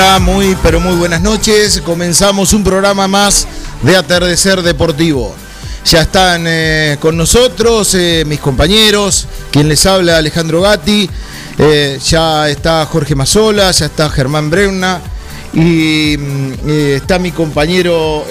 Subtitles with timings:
[0.00, 1.82] Muy pero muy buenas noches.
[1.84, 3.46] Comenzamos un programa más
[3.82, 5.34] de Atardecer Deportivo.
[5.84, 11.08] Ya están eh, con nosotros eh, mis compañeros, quien les habla Alejandro Gatti,
[11.58, 15.02] eh, ya está Jorge Mazola, ya está Germán Breuna
[15.52, 16.52] y mm,
[16.96, 18.24] está mi compañero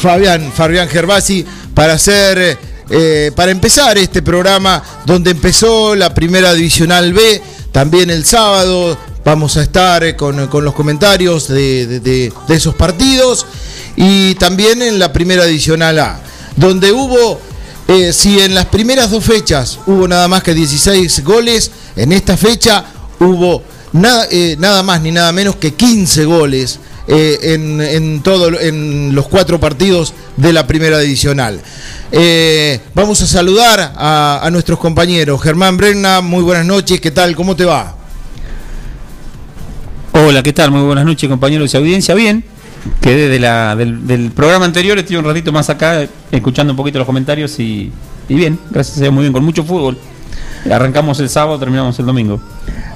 [0.00, 2.56] Fabián, Fabián Gervasi para hacer,
[3.34, 9.62] para empezar este programa donde empezó la primera divisional B, también el sábado Vamos a
[9.62, 13.46] estar eh, con, los comentarios de, esos partidos
[13.96, 16.20] y también en la primera adicional A,
[16.56, 17.40] donde hubo,
[17.88, 22.36] eh, si en las primeras dos fechas hubo nada más que 16 goles, en esta
[22.36, 22.84] fecha
[23.18, 23.62] hubo
[23.94, 28.22] nada, eh, nada más ni nada menos que 15 goles en, en,
[28.60, 31.62] en los cuatro partidos de la primera adicional.
[32.94, 35.40] vamos a saludar a, a nuestros compañeros.
[35.42, 37.34] Germán Brenna, muy buenas noches, ¿qué tal?
[37.34, 38.03] ¿Cómo te va?
[40.16, 40.70] Hola, ¿qué tal?
[40.70, 42.14] Muy buenas noches, compañeros de audiencia.
[42.14, 42.44] Bien,
[43.00, 47.90] quedé del, programa anterior, estoy un ratito más acá escuchando un poquito los comentarios y,
[48.28, 49.98] bien, gracias a Dios, muy bien, con mucho fútbol.
[50.70, 52.40] Arrancamos el sábado, terminamos el domingo.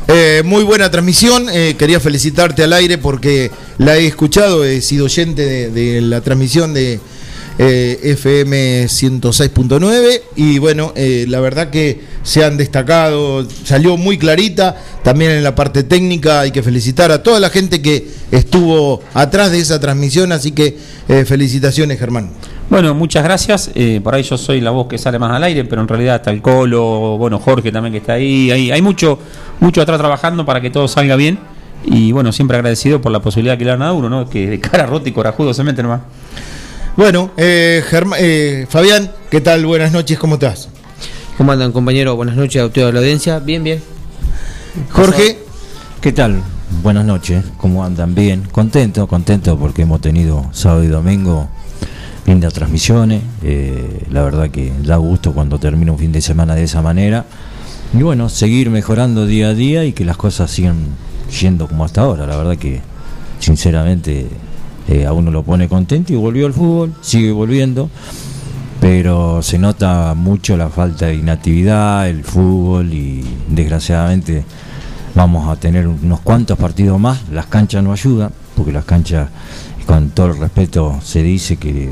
[0.07, 5.07] Eh, muy buena transmisión, eh, quería felicitarte al aire porque la he escuchado, he sido
[5.07, 7.01] oyente de la transmisión de,
[7.61, 14.77] eh, FM 106.9 y bueno, eh, la verdad que se han destacado, salió muy clarita,
[15.03, 19.51] también en la parte técnica hay que felicitar a toda la gente que estuvo atrás
[19.51, 22.31] de esa transmisión, así que eh, felicitaciones Germán.
[22.71, 23.71] Bueno, muchas gracias.
[24.05, 26.31] por ahí yo soy la voz que sale más al aire, pero en realidad está
[26.31, 28.53] el Colo, bueno, Jorge también que está ahí.
[28.53, 29.19] Hay, hay mucho,
[29.59, 31.39] mucho atrás trabajando para que todo salga bien.
[31.85, 34.29] Y bueno, siempre agradecido por la posibilidad que le dan a uno, ¿no?
[34.29, 36.03] Que de cara rota y corajudo se mete nomás.
[36.99, 37.81] Bueno, eh,
[38.19, 39.65] eh, Fabián, ¿qué tal?
[39.65, 40.69] Buenas noches, ¿cómo estás?
[41.37, 42.17] ¿Cómo andan, compañero?
[42.17, 43.39] Buenas noches a toda la audiencia.
[43.39, 43.81] Bien, bien.
[44.91, 45.39] Jorge.
[46.01, 46.43] ¿Qué tal?
[46.83, 48.17] Buenas noches, ¿cómo andan?
[48.17, 51.49] Bien, contento, contento porque hemos tenido sábado y domingo
[52.27, 53.23] lindas transmisiones.
[53.45, 57.27] Eh, la verdad que da gusto cuando termina un fin de semana de esa manera.
[57.95, 60.79] Y bueno, seguir mejorando día a día y que las cosas sigan
[61.41, 62.27] yendo como hasta ahora.
[62.27, 62.81] La verdad que,
[63.39, 64.27] sinceramente,
[64.89, 67.91] eh, a uno lo pone contento y volvió al fútbol, sigue volviendo,
[68.81, 74.45] pero se nota mucho la falta de inactividad, el fútbol y desgraciadamente
[75.15, 79.29] vamos a tener unos cuantos partidos más, las canchas no ayudan, porque las canchas,
[79.87, 81.91] con todo el respeto, se dice que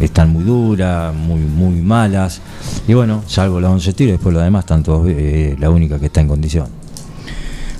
[0.00, 2.40] están muy duras, muy muy malas,
[2.86, 6.06] y bueno, salvo las 11 tiros, después lo demás están todos, eh, la única que
[6.06, 6.85] está en condición.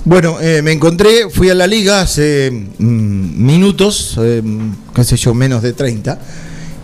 [0.07, 4.41] Bueno, eh, me encontré, fui a la liga hace mm, minutos, eh,
[4.95, 6.17] qué sé yo, menos de 30,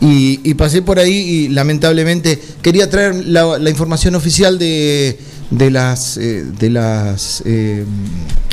[0.01, 5.17] y, pasé por ahí y lamentablemente quería traer la, información oficial de,
[5.53, 7.45] las, eh, de las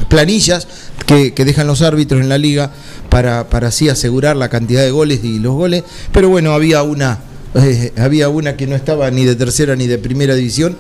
[0.07, 0.68] planillas
[1.07, 2.72] que, dejan los árbitros en la liga
[3.09, 7.22] para, para así asegurar la cantidad de goles y los goles, pero bueno, había una,
[7.97, 10.77] había una que no estaba ni de tercera ni de primera división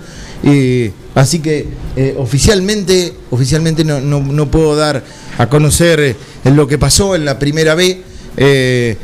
[1.15, 5.03] así que eh, oficialmente, oficialmente no, puedo dar
[5.37, 6.15] a conocer eh,
[6.45, 8.01] lo que pasó en la primera B.
[8.41, 8.97] Eh,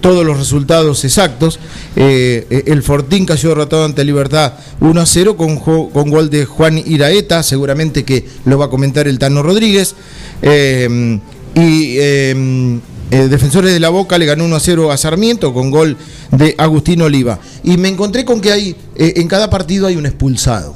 [0.00, 1.58] todos los resultados exactos.
[1.96, 7.42] el Fortín cayó derrotado ante Libertad 1 a 0 con, con gol de Juan Iraeta,
[7.42, 9.96] seguramente que lo va a comentar el Tano Rodríguez.
[11.54, 11.98] y
[13.10, 15.96] Defensores de la Boca le ganó 1 a 0 a Sarmiento con gol
[16.30, 17.38] de Agustín Oliva.
[17.62, 20.74] Y me encontré con que hay, eh, en cada partido hay un expulsado.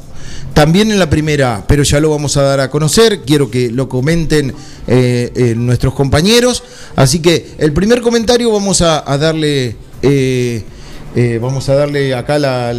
[0.55, 3.89] También en la primera, pero ya lo vamos a dar a conocer, quiero que lo
[3.89, 4.53] comenten
[4.87, 6.63] eh, eh, nuestros compañeros.
[6.97, 9.77] Así que el primer comentario vamos a, darle,
[11.41, 12.73] vamos a darle acá la,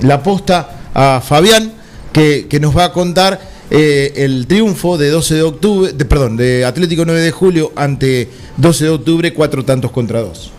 [0.00, 1.72] la, posta a Fabián,
[2.12, 6.64] que nos va a contar eh, el triunfo de 12 de octubre, de, perdón, de
[6.64, 10.50] Atlético 9 de julio ante 12 de octubre, cuatro tantos contra dos.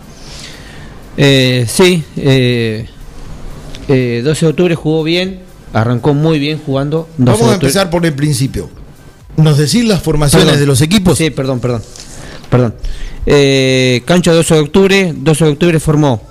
[1.16, 2.86] Eh, sí, eh,
[3.88, 5.40] 12 eh, de octubre jugó bien,
[5.72, 7.08] arrancó muy bien jugando.
[7.18, 8.70] Vamos a empezar por el principio.
[9.36, 11.18] ¿Nos decís las formaciones de los equipos?
[11.18, 11.82] Sí, perdón, perdón.
[12.48, 12.74] perdón.
[13.26, 16.22] Eh, Cancho 12 de octubre, 12 de octubre formó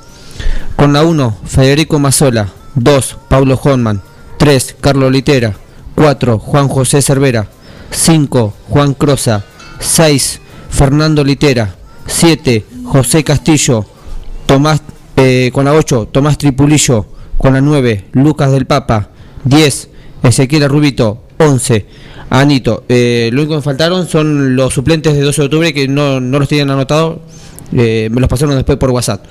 [0.76, 4.02] con la 1 Federico Mazzola, 2 Pablo Honman,
[4.38, 5.56] 3 Carlos Litera,
[6.00, 7.50] 4 Juan José Cervera,
[7.92, 9.44] 5 Juan Croza,
[9.82, 11.76] 6 Fernando Litera,
[12.08, 13.86] 7 José Castillo,
[14.46, 14.82] Tomás
[15.18, 17.06] eh, con la 8 Tomás Tripulillo,
[17.38, 19.10] con la 9 Lucas del Papa,
[19.44, 19.90] 10
[20.24, 21.86] Ezequiel Rubito, 11
[22.30, 22.86] Anito.
[22.88, 26.40] Eh, lo único que faltaron son los suplentes de 12 de octubre que no, no
[26.40, 27.20] los tenían anotado,
[27.74, 29.26] eh, me los pasaron después por WhatsApp.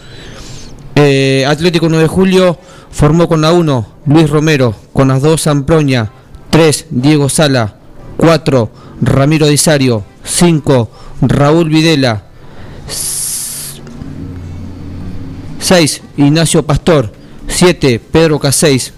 [0.97, 2.59] Eh, Atlético 9 de julio
[2.91, 6.13] formó con la 1 Luis Romero, con las 2 Zamproña,
[6.51, 7.77] 3 Diego Sala,
[8.17, 8.71] 4
[9.03, 10.91] Ramiro Disario, 5
[11.23, 12.25] Raúl Videla,
[15.61, 17.13] 6 Ignacio Pastor,
[17.47, 18.93] 7 Pedro Caseis,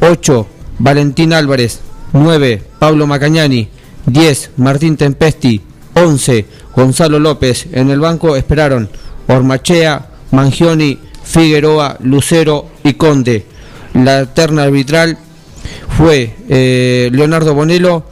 [0.00, 0.46] 8
[0.78, 1.80] Valentín Álvarez,
[2.12, 3.68] 9 Pablo Macañani,
[4.06, 5.60] 10 Martín Tempesti,
[5.94, 7.66] 11 Gonzalo López.
[7.72, 8.88] En el banco esperaron
[9.26, 13.46] Ormachea, Mangioni, Figueroa, Lucero y Conde.
[13.94, 15.18] La terna arbitral
[15.98, 18.04] fue eh, Leonardo Bonello,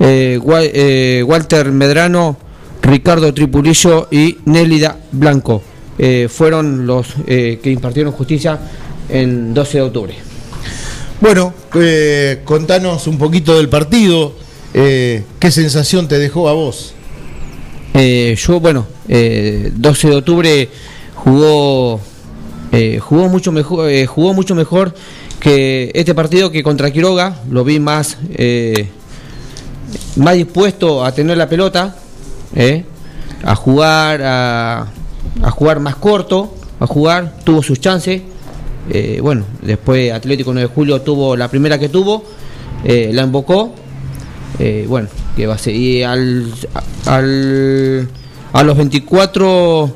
[0.00, 0.40] eh,
[0.72, 2.38] eh, Walter Medrano,
[2.80, 5.62] Ricardo Tripulillo y Nélida Blanco.
[6.28, 8.58] fueron los que impartieron justicia
[9.10, 10.14] en 12 de octubre.
[11.20, 11.52] Bueno,
[12.44, 14.32] contanos un poquito del partido.
[14.72, 16.94] ¿Qué sensación te dejó a vos?
[17.94, 20.68] yo, bueno, 12 de octubre
[21.14, 22.00] jugó
[23.00, 24.94] jugó mucho mejor jugó mucho mejor
[25.44, 28.88] que este partido que contra Quiroga lo vi más eh,
[30.16, 31.96] más dispuesto a tener la pelota
[33.44, 34.86] a jugar a,
[35.50, 38.22] jugar más corto a jugar tuvo sus chances
[39.20, 42.24] bueno después Atlético 9 de Julio tuvo la primera que tuvo
[42.84, 43.74] la embocó
[44.88, 46.54] bueno que va a y al,
[47.04, 48.08] al
[48.54, 49.94] a los 24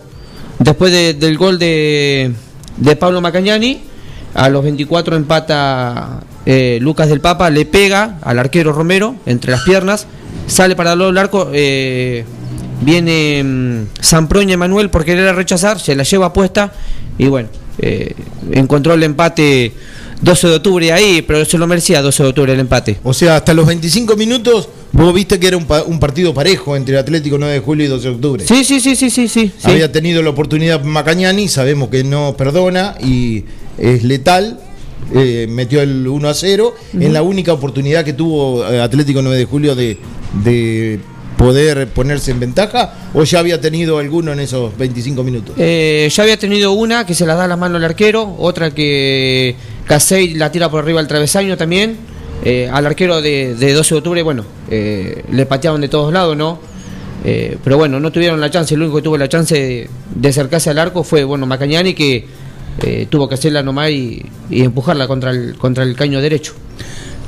[0.59, 2.35] después del gol de
[2.79, 3.88] de Pablo Macañani.
[4.35, 9.63] A los 24 empata eh, Lucas del Papa, le pega al arquero Romero entre las
[9.63, 10.07] piernas,
[10.47, 12.25] sale para el arco, eh,
[12.81, 16.73] viene mm, Samproña Emanuel por querer rechazar, se la lleva puesta
[17.19, 17.49] y bueno,
[17.81, 18.15] eh,
[18.53, 19.73] encontró el empate
[20.21, 22.99] 12 de octubre ahí, pero se lo merecía 12 de octubre el empate.
[23.05, 27.39] O sea, hasta los 25 minutos vos viste que era un, partido parejo entre Atlético
[27.39, 28.45] 9 de julio y 12 de octubre.
[28.47, 29.53] Sí, sí, sí, sí, sí, sí.
[29.63, 33.45] Había tenido la oportunidad Macañani, sabemos que no perdona y
[33.79, 34.61] es letal.
[35.15, 39.39] Eh, metió el 1 a 0 en la única oportunidad que tuvo eh, Atlético 9
[39.39, 39.97] de julio de,
[40.45, 41.01] de
[41.39, 45.55] poder ponerse en ventaja o ya había tenido alguno en esos 25 minutos?
[45.57, 49.55] Eh, ya había tenido una que se la da la mano al arquero, otra que
[49.89, 51.97] Casey la tira por arriba al travesaño también.
[52.45, 56.61] Eh, al arquero de, 12 de octubre, bueno, eh, le pateaban de todos lados, ¿no?
[57.65, 60.79] pero bueno, no tuvieron la chance, el único que tuvo la chance de, acercarse al
[60.79, 62.25] arco fue, bueno, Macañani que
[63.11, 66.55] tuvo que hacerla nomás y, y empujarla contra el, contra el caño derecho.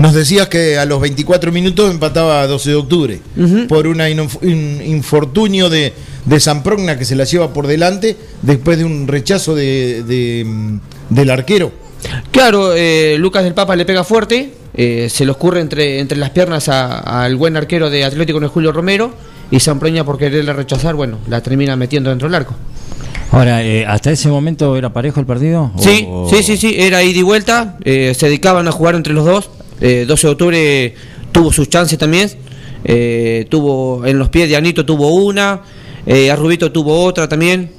[0.01, 3.21] Nos decías que a los 24 minutos empataba a 12 de octubre
[3.69, 5.93] por un infortunio de,
[6.25, 11.31] de Progna que se la lleva por delante después de un rechazo de, mm, del
[11.31, 11.71] arquero.
[12.31, 16.31] Claro, eh, Lucas del Papa le pega fuerte, eh, se le ocurre entre, entre las
[16.31, 19.13] piernas al buen arquero de Atlético, no Julio Romero,
[19.51, 22.55] y Samproña por quererle rechazar, bueno, la termina metiendo dentro del arco.
[23.33, 25.73] Ahora, eh, ¿hasta ese momento era parejo el partido?
[25.79, 29.51] Sí, sí, sí, sí, era ida y vuelta, se dedicaban a jugar entre los dos,
[29.81, 30.95] 12 eh, de octubre
[31.33, 32.31] tuvo sus chances también.
[32.85, 35.61] Eh, tuvo en los pies de Anito tuvo una.
[36.07, 37.71] Eh, a Rubito tuvo otra también,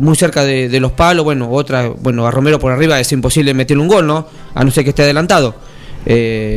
[0.00, 1.24] muy cerca de, los palos.
[1.24, 4.26] Bueno, otra, bueno, a Romero por arriba es imposible meterle un gol, ¿no?
[4.54, 5.54] A no ser que esté adelantado.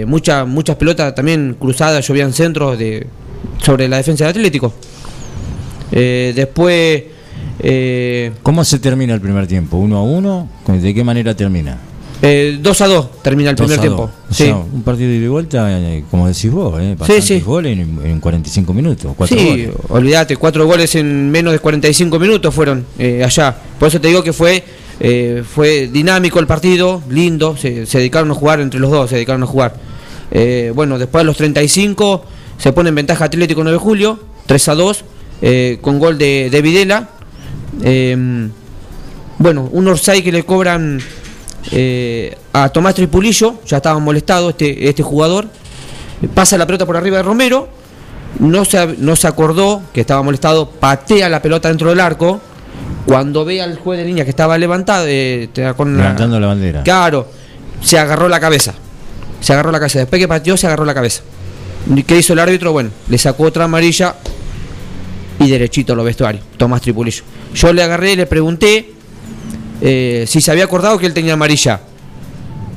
[0.06, 3.08] muchas muchas pelotas también cruzadas, llovían centros de,
[3.62, 4.74] sobre la defensa de Atlético.
[5.92, 7.04] después.
[8.44, 9.78] ¿Cómo se termina el primer tiempo?
[9.78, 10.48] ¿Uno a uno?
[10.68, 11.89] ¿De qué manera termina?
[12.22, 12.28] 2
[12.82, 14.10] eh, a 2 termina el primer tiempo.
[14.30, 14.50] sí.
[14.50, 17.40] un partido de vuelta, eh, como decís vos, eh, sí, sí.
[17.40, 19.14] goles en, 45 minutos.
[19.16, 23.56] Cuatro sí, olvídate, cuatro goles en menos de 45 minutos fueron eh, allá.
[23.80, 24.64] Por eso te digo que fue
[25.50, 29.46] fue dinámico el partido, lindo, se, dedicaron a jugar entre los dos, se dedicaron a
[29.46, 29.76] jugar.
[30.76, 32.26] bueno, después de los 35
[32.58, 35.06] se pone en ventaja Atlético 9 de julio, 3 a 2,
[35.80, 37.12] con gol de, de Videla.
[39.38, 41.00] bueno, un Orsay que le cobran
[41.72, 45.48] eh, a Tomás Tripulillo, ya estaba molestado este, este jugador.
[46.34, 47.70] Pasa la pelota por arriba de Romero,
[48.40, 52.40] no se, no se acordó que estaba molestado, patea la pelota dentro del arco.
[53.06, 56.84] Cuando ve al juez de línea que estaba levantado, eh, con levantando la, bandera.
[56.84, 57.28] Claro,
[57.82, 58.74] se agarró la cabeza.
[59.42, 60.00] Se agarró la cabeza.
[60.00, 61.24] Después que pateó, se agarró la cabeza.
[62.06, 62.72] ¿Qué hizo el árbitro?
[62.72, 64.16] Bueno, le sacó otra amarilla
[65.40, 66.44] y derechito a los vestuarios.
[66.58, 67.24] Tomás Tripulillo.
[67.56, 68.94] Yo le agarré y le pregunté
[69.82, 71.82] eh, si se había acordado que él tenía amarilla.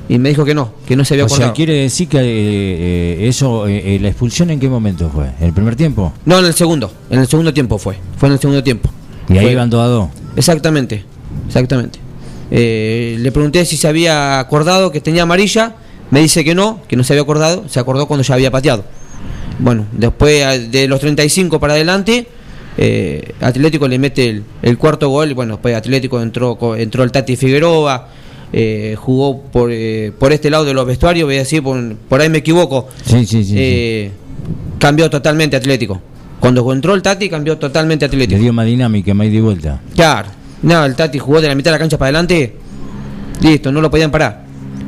[0.09, 1.45] Y me dijo que no, que no se había acordado.
[1.45, 5.27] O sea, quiere decir que eh, eso, eh, la expulsión en qué momento fue?
[5.41, 6.13] ¿En el primer tiempo?
[6.27, 6.93] No, en el segundo.
[7.09, 7.97] En el segundo tiempo fue.
[8.19, 8.91] Fue en el segundo tiempo.
[9.29, 10.09] Y ahí iban dos a dos.
[10.37, 11.05] Exactamente,
[11.47, 11.99] exactamente.
[12.51, 15.77] le pregunté si se había acordado que tenía amarilla.
[16.11, 17.65] Me dice que no, que no se había acordado.
[17.69, 18.85] Se acordó cuando ya había pateado.
[19.59, 22.27] Bueno, después de los 35 para adelante,
[23.41, 25.35] Atlético le mete el, cuarto gol.
[25.35, 28.09] Bueno, después Atlético entró, entró el Tati Figueroa
[28.55, 32.29] eh, jugó por, eh, por este lado de los vestuarios, voy a decir, por, ahí
[32.29, 32.89] me equivoco.
[33.11, 34.11] Eh,
[34.79, 36.01] cambió totalmente Atlético.
[36.39, 38.37] Cuando entró el Tati, cambió totalmente Atlético.
[38.37, 39.81] Le dio más dinámica, más de vuelta.
[39.95, 40.29] Claro.
[40.63, 42.57] No, el Tati jugó de la mitad de la cancha para adelante.
[43.41, 44.45] Listo, no lo podían parar.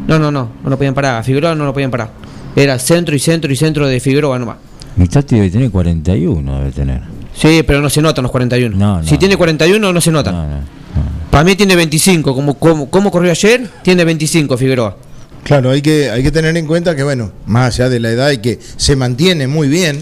[0.07, 1.17] No, no, no, no lo podían parar.
[1.17, 2.11] A Figueroa no lo podían parar.
[2.55, 4.57] Era centro y centro y centro de Figueroa nomás.
[4.97, 7.14] Mi Tati debe tener 41, debe tener.
[7.35, 8.77] Sí, pero no se notan los 41.
[8.77, 10.35] No, si tiene 41 no se notan.
[10.35, 10.85] No,
[11.31, 12.55] para mí tiene 25, como,
[12.89, 14.97] como, corrió ayer, tiene 25 Figueroa.
[15.43, 18.31] Claro, hay que, hay que tener en cuenta que, bueno, más allá de la edad
[18.31, 20.01] y que se mantiene muy bien,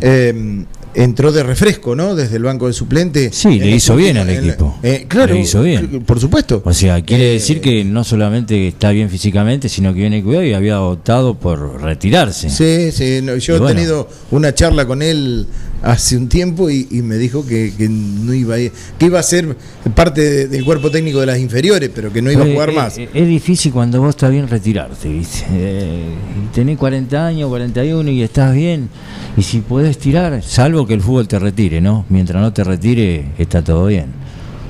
[0.00, 2.16] eh, entró de refresco, ¿no?
[2.16, 3.30] Desde el banco de suplente.
[3.32, 4.78] Sí, le hizo bien al equipo.
[4.82, 6.02] Eh, claro, le hizo bien.
[6.04, 6.62] Por supuesto.
[6.64, 10.44] O sea, quiere eh, decir que no solamente está bien físicamente, sino que viene cuidado
[10.44, 12.50] y había optado por retirarse.
[12.50, 13.24] Sí, sí.
[13.40, 15.46] yo he tenido una charla con él
[15.82, 19.56] hace un tiempo y, me dijo que, no iba a, que iba a ser
[19.94, 22.98] parte del cuerpo técnico de las inferiores, pero que no iba a jugar más.
[22.98, 25.44] Es, difícil cuando vos estás bien retirarte, ¿viste?
[25.50, 26.14] Eh,
[26.52, 28.88] tenés 40 años, 41 y estás bien.
[29.36, 32.04] Y si podés tirar, salvo que el fútbol te retire, ¿no?
[32.08, 34.06] Mientras no te retire, está todo bien.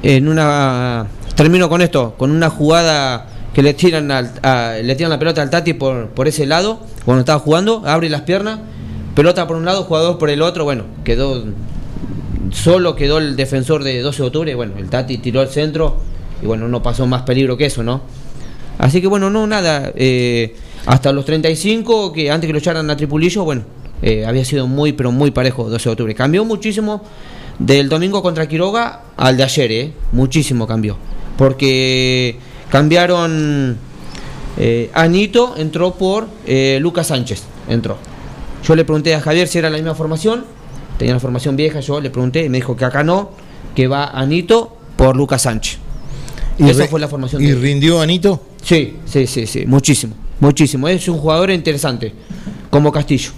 [0.02, 1.06] En una.
[1.34, 5.74] Termino con esto, con una jugada que le tiran, le tiran la pelota al Tati
[5.74, 8.60] por, por ese lado, cuando estaba jugando, abre las piernas,
[9.18, 11.42] pelota por un lado, jugador por el otro, bueno, quedó.
[12.52, 15.96] Solo quedó el defensor de 12 de octubre, bueno, el Tati tiró al centro
[16.40, 18.00] y bueno, no pasó más peligro que eso, ¿no?
[18.78, 19.90] Así que bueno, no, nada.
[19.96, 20.54] Eh,
[20.86, 23.62] hasta los 35, que antes que lo echaran a Tripulillo, bueno,
[24.02, 26.14] eh, había sido muy, pero muy parejo 12 de octubre.
[26.14, 27.02] Cambió muchísimo
[27.58, 30.96] del domingo contra Quiroga al de ayer, eh, muchísimo cambió.
[31.36, 32.36] Porque
[32.70, 33.78] cambiaron.
[34.58, 36.28] Eh, Anito entró por
[36.78, 37.98] Lucas Sánchez, entró.
[38.68, 40.44] Yo le pregunté a Javier si era la misma formación,
[40.98, 43.30] tenía la formación vieja, yo le pregunté y me dijo que acá no,
[43.74, 45.78] que va Anito por Lucas Sánchez.
[46.58, 47.42] ¿Y esa fue la formación.
[47.42, 48.42] ¿Y rindió Anito?
[48.62, 50.86] Sí, sí, sí, sí, muchísimo, muchísimo.
[50.86, 52.12] Es un jugador interesante,
[52.68, 53.30] como Castillo.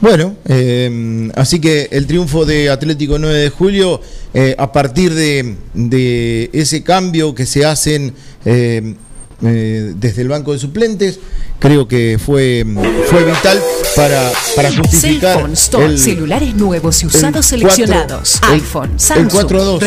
[0.00, 4.00] Bueno, eh, así que el triunfo de Atlético 9 de julio,
[4.34, 8.94] eh, a partir de, ese cambio que se hacen eh,
[9.42, 11.18] desde el banco de suplentes,
[11.58, 12.64] creo que fue,
[13.06, 13.60] fue vital
[13.96, 15.48] para, para justificar.
[15.80, 18.40] el, celulares nuevos y usados seleccionados.
[18.42, 19.82] iPhone, Samsung, el 4 a 2,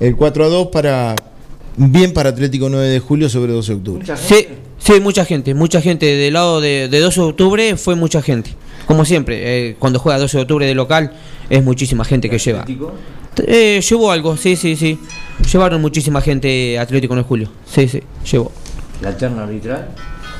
[0.00, 1.14] El 4 a 2 para.
[1.80, 4.06] Bien para Atlético 9 de julio sobre 12 de octubre.
[4.26, 6.06] Sí, sí, mucha gente, mucha gente.
[6.06, 8.56] Del lado de, de 12 de octubre fue mucha gente.
[8.86, 11.12] Como siempre, eh, cuando juega 12 de octubre de local,
[11.50, 12.64] es muchísima gente que lleva.
[13.46, 14.98] Eh, llevó algo, sí, sí, sí.
[15.50, 17.50] Llevaron muchísima gente Atlético en el julio.
[17.66, 18.52] Sí, sí, llevó.
[19.00, 19.88] ¿La terna arbitral?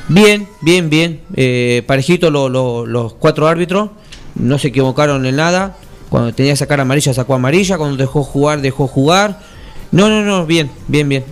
[0.07, 1.21] Bien, bien, bien.
[1.35, 3.91] Eh, parejito los cuatro árbitros.
[4.35, 5.77] No se equivocaron en nada.
[6.09, 7.77] Cuando tenía que sacar amarilla, sacó amarilla.
[7.77, 9.39] Cuando dejó jugar, dejó jugar.
[9.91, 11.23] No, no, no, bien, bien, bien.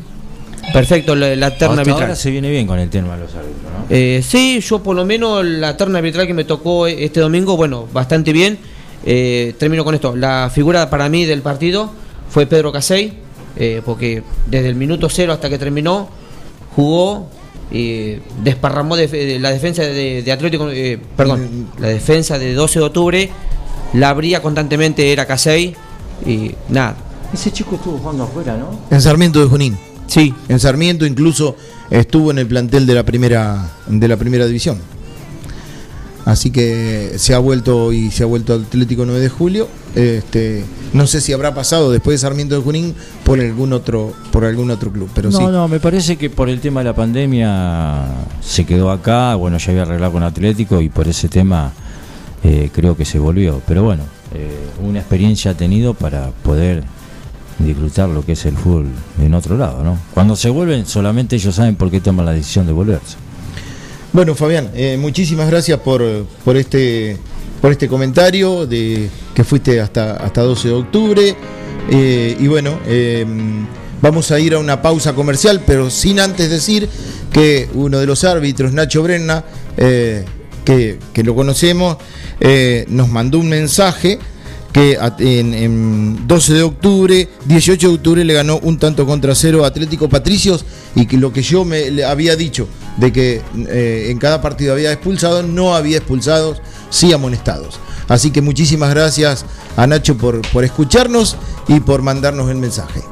[0.74, 2.04] Perfecto, la, terna arbitral.
[2.04, 3.86] Ahora se viene bien con el tema de los árbitros, ¿no?
[3.90, 7.88] Eh, sí, yo por lo menos la terna arbitral que me tocó este domingo, bueno,
[7.94, 8.58] bastante bien.
[9.06, 10.16] Eh, termino con esto.
[10.16, 11.92] La figura para mí del partido
[12.30, 13.14] fue Pedro Casey,
[13.58, 16.10] eh, porque desde el minuto cero hasta que terminó,
[16.76, 17.30] jugó
[17.72, 20.70] y desparramó la defensa de, Atlético,
[21.16, 23.30] perdón, la defensa de 12 de octubre,
[23.94, 25.76] la abría constantemente, era Casey
[26.26, 26.96] y nada.
[27.34, 28.80] Ese chico estuvo jugando afuera, ¿no?
[28.90, 29.78] En Sarmiento de Junín.
[30.08, 30.34] Sí.
[30.48, 31.56] En Sarmiento incluso
[31.90, 34.80] estuvo en el plantel de la primera, de la primera división.
[36.28, 39.70] Así que se ha vuelto y se ha vuelto Atlético 9 de julio.
[39.96, 44.44] Este, no sé si habrá pasado después de Sarmiento de Junín por algún otro, por
[44.44, 45.46] algún otro club, pero no, sí.
[45.46, 48.04] No, me parece que por el tema de la pandemia
[48.42, 49.36] se quedó acá.
[49.36, 51.72] Bueno, ya había arreglado con Atlético y por ese tema
[52.44, 53.62] eh, creo que se volvió.
[53.66, 54.04] Pero bueno,
[54.36, 54.52] eh,
[54.86, 56.84] una experiencia ha tenido para poder
[57.58, 58.88] disfrutar lo que es el fútbol
[59.22, 59.98] en otro lado, ¿no?
[60.14, 63.16] Cuando se vuelven, solamente ellos saben por qué toman la decisión de volverse.
[64.18, 66.02] Bueno, Fabián, eh, muchísimas gracias por,
[66.44, 67.18] por, este,
[67.62, 71.36] por este comentario de que fuiste hasta, hasta 12 de octubre.
[71.92, 73.68] Eh, y bueno, em,
[74.02, 76.90] vamos a ir a una pausa comercial, pero sin antes decir
[77.32, 79.44] que uno de los árbitros, Nacho Brenna,
[79.78, 80.26] eh,
[80.66, 81.98] que, que, lo conocemos,
[82.88, 84.18] nos mandó un mensaje
[84.74, 89.68] que en, 12 de octubre, 18 de octubre le ganó un tanto contra cero a
[89.68, 90.66] Atlético Patricios
[90.98, 94.92] y que lo que yo me había dicho de que eh, en cada partido había
[94.92, 97.80] expulsado, no había expulsados, sí amonestados.
[98.08, 101.38] Así que muchísimas gracias a Nacho por, por escucharnos
[101.68, 103.04] y por mandarnos el mensaje.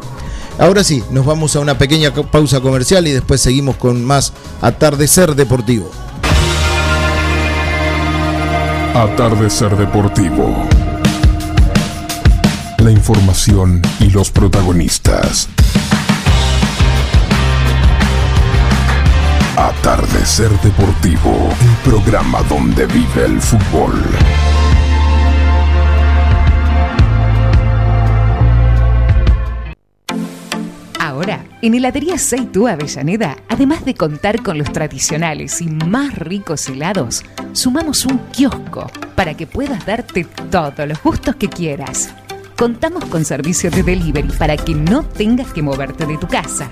[0.57, 5.35] Ahora sí, nos vamos a una pequeña pausa comercial y después seguimos con más Atardecer
[5.35, 5.91] Deportivo.
[8.95, 10.55] Atardecer Deportivo
[12.85, 15.49] la información y los protagonistas.
[19.57, 23.93] Atardecer Deportivo, el programa donde vive el fútbol.
[30.99, 37.23] Ahora, en Heladería Seitú Avellaneda, además de contar con los tradicionales y más ricos helados,
[37.53, 42.13] sumamos un kiosco para que puedas darte todos los gustos que quieras
[42.57, 46.71] Contamos con servicio de delivery para que no tengas que moverte de tu casa.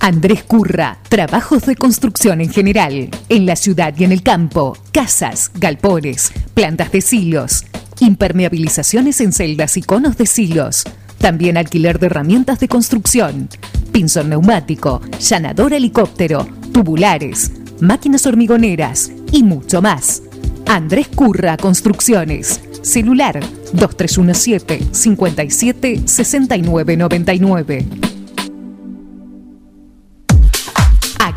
[0.00, 5.50] Andrés Curra, trabajos de construcción en general, en la ciudad y en el campo, casas,
[5.54, 7.64] galpones, plantas de silos,
[8.00, 10.84] impermeabilizaciones en celdas y conos de silos,
[11.18, 13.48] también alquiler de herramientas de construcción,
[13.92, 20.22] pinzón neumático, llanador helicóptero, tubulares, máquinas hormigoneras y mucho más.
[20.66, 22.60] Andrés Curra Construcciones.
[22.82, 23.40] Celular
[23.72, 28.17] 2317 57 69 99.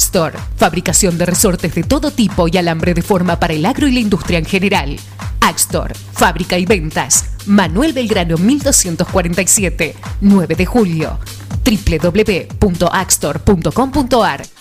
[0.02, 3.92] Axtor, fabricación de resortes de todo tipo y alambre de forma para el agro y
[3.92, 4.98] la industria en general.
[5.42, 7.26] Axtor, fábrica y ventas.
[7.46, 11.20] Manuel Belgrano 1247, 9 de julio.
[11.64, 14.61] www.axtor.com.ar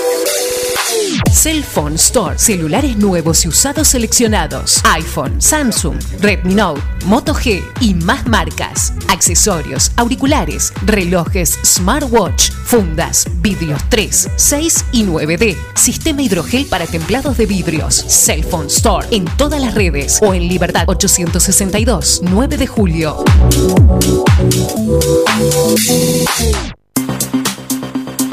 [1.31, 2.37] Cellphone Store.
[2.37, 4.81] Celulares nuevos y usados seleccionados.
[4.83, 8.93] iPhone, Samsung, Redmi Note, Moto G y más marcas.
[9.07, 15.57] Accesorios, auriculares, relojes, smartwatch, fundas, vidrios 3, 6 y 9D.
[15.75, 17.95] Sistema hidrogel para templados de vidrios.
[17.95, 23.23] Cellphone Store en todas las redes o en Libertad 862, 9 de julio.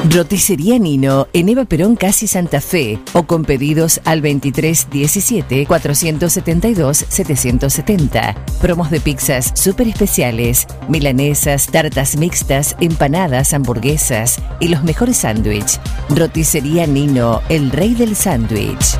[0.09, 8.33] Roticería Nino en Eva Perón Casi Santa Fe o con pedidos al 2317 472 770.
[8.59, 15.79] Promos de pizzas súper especiales, milanesas, tartas mixtas, empanadas, hamburguesas y los mejores sándwiches.
[16.09, 18.97] Roticería Nino, el rey del sándwich.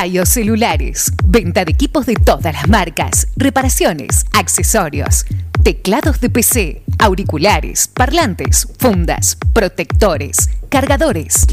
[0.00, 1.12] Cayo Celulares.
[1.26, 3.28] Venta de equipos de todas las marcas.
[3.36, 5.26] Reparaciones, accesorios,
[5.62, 11.46] teclados de PC, auriculares, parlantes, fundas, protectores, cargadores.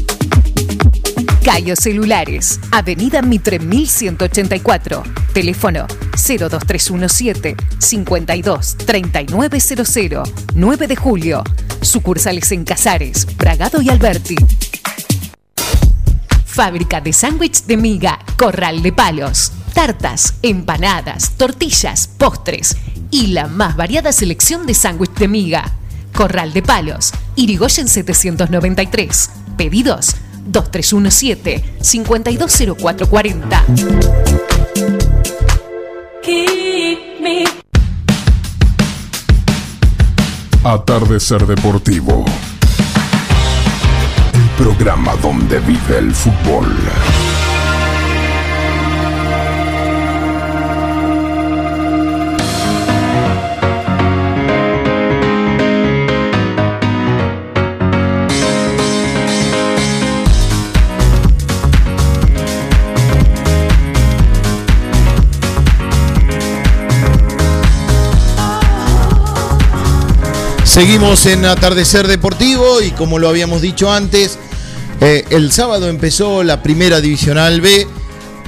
[1.44, 2.58] Cayo Celulares.
[2.70, 5.02] Avenida Mitre 1184.
[5.34, 11.44] Teléfono 02317 52 3900 9 de julio.
[11.82, 14.36] Sucursales en Casares, Bragado y Alberti.
[16.58, 22.76] Fábrica de sándwich de miga, corral de palos, tartas, empanadas, tortillas, postres
[23.12, 25.76] y la más variada selección de sándwich de miga.
[26.12, 29.30] Corral de palos, Irigoyen 793.
[29.56, 30.16] Pedidos
[30.46, 33.64] 2317 520440.
[40.64, 42.24] Atardecer Deportivo.
[44.58, 46.66] Programa donde vive el fútbol.
[70.64, 74.38] Seguimos en Atardecer Deportivo y como lo habíamos dicho antes,
[75.00, 77.86] eh, el sábado empezó la primera divisional B.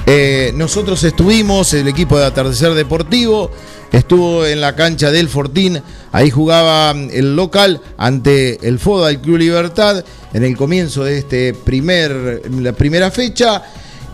[0.05, 3.51] Eh, nosotros estuvimos, el equipo de Atardecer Deportivo
[3.91, 5.81] estuvo en la cancha del Fortín.
[6.11, 11.53] Ahí jugaba el local ante el FODA del Club Libertad en el comienzo de este
[11.53, 13.63] primer, la primera fecha.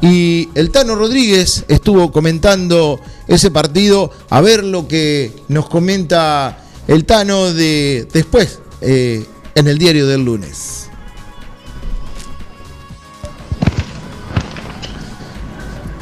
[0.01, 7.03] Y el Tano Rodríguez estuvo comentando ese partido, a ver lo que nos comenta el
[7.05, 10.86] Tano de después eh, en el diario del lunes.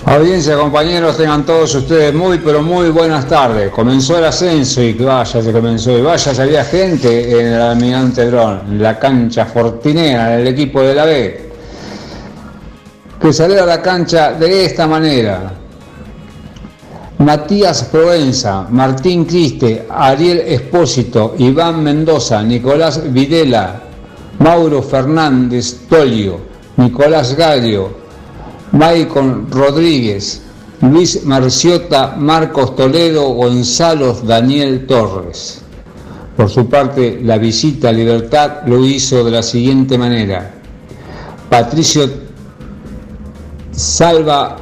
[0.05, 3.71] Audiencia, compañeros, tengan todos ustedes muy, pero muy buenas tardes.
[3.71, 5.97] Comenzó el ascenso y vaya, se comenzó.
[5.97, 10.81] Y vaya, había gente en el Almirante Dron, en la cancha fortinera, en el equipo
[10.81, 11.49] de la B,
[13.19, 15.51] que salió a la cancha de esta manera.
[17.17, 23.81] Matías Provenza, Martín Criste, Ariel Espósito, Iván Mendoza, Nicolás Videla,
[24.37, 26.41] Mauro Fernández Tolio,
[26.77, 28.04] Nicolás Gallo,
[28.71, 30.41] Maicon Rodríguez,
[30.81, 35.61] Luis Marciota, Marcos Toledo, Gonzalo Daniel Torres.
[36.35, 40.53] Por su parte, la visita a Libertad lo hizo de la siguiente manera.
[41.49, 42.09] Patricio
[43.71, 44.57] Salva,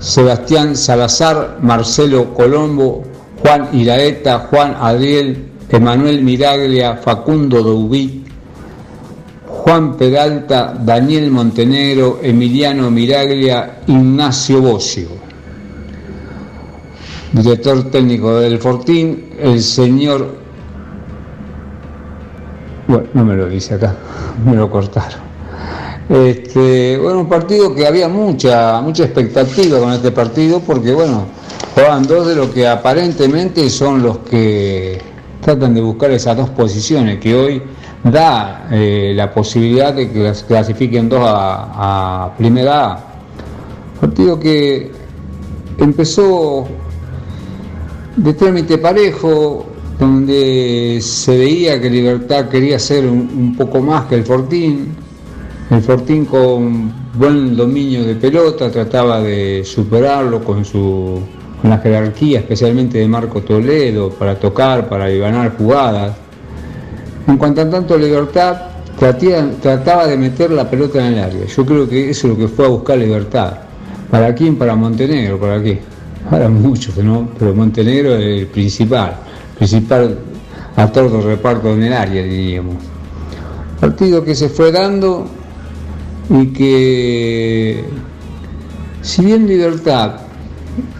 [0.00, 3.04] Sebastián Salazar, Marcelo Colombo,
[3.40, 8.21] Juan Iraeta, Juan Adriel, Emanuel Miraglia, Facundo Doubí,
[9.62, 15.06] Juan Peralta, Daniel Montenegro, Emiliano Miraglia, Ignacio Bocio.
[17.32, 20.34] Director técnico del Fortín, el señor...
[22.88, 23.94] Bueno, no me lo dice acá,
[24.44, 25.20] me lo cortaron.
[26.08, 31.26] Este, bueno, un partido que había mucha, mucha expectativa con este partido porque, bueno,
[31.76, 35.00] juegan dos de los que aparentemente son los que
[35.40, 37.62] tratan de buscar esas dos posiciones que hoy
[38.04, 43.04] da eh, la posibilidad de que las clasifiquen dos a, primera A.
[44.00, 44.90] Partido que
[45.78, 46.66] empezó
[48.16, 49.66] de trámite parejo,
[49.98, 54.96] donde se veía que Libertad quería ser un, un, poco más que el Fortín.
[55.70, 61.20] El Fortín con buen dominio de pelota trataba de superarlo con su
[61.62, 66.12] con la jerarquía, especialmente de Marco Toledo, para tocar, para ganar jugadas.
[67.26, 68.56] En cuanto a tanto libertad,
[68.98, 71.46] trataba de meter la pelota en el área.
[71.46, 73.54] Yo creo que eso es lo que fue a buscar libertad.
[74.10, 74.56] ¿Para quién?
[74.56, 75.80] Para Montenegro, ¿para qué?
[76.30, 77.28] Para muchos, ¿no?
[77.38, 79.16] Pero Montenegro es el principal,
[79.56, 80.18] principal
[80.76, 82.76] actor de reparto en el área, diríamos.
[83.80, 85.26] Partido que se fue dando
[86.30, 87.84] y que,
[89.00, 90.20] si bien Libertad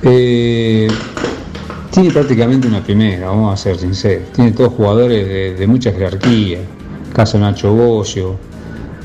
[0.03, 0.89] eh,
[1.93, 6.59] tiene prácticamente una primera, vamos a ser sinceros, tiene todos jugadores de, mucha jerarquía,
[7.15, 8.37] caso Nacho Bocio,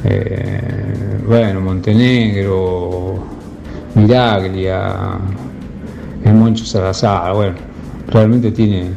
[0.05, 3.15] eh, bueno, Montenegro,
[3.93, 5.19] Miraglia,
[6.23, 7.55] el Moncho Salazar, bueno,
[8.07, 8.91] realmente tiene,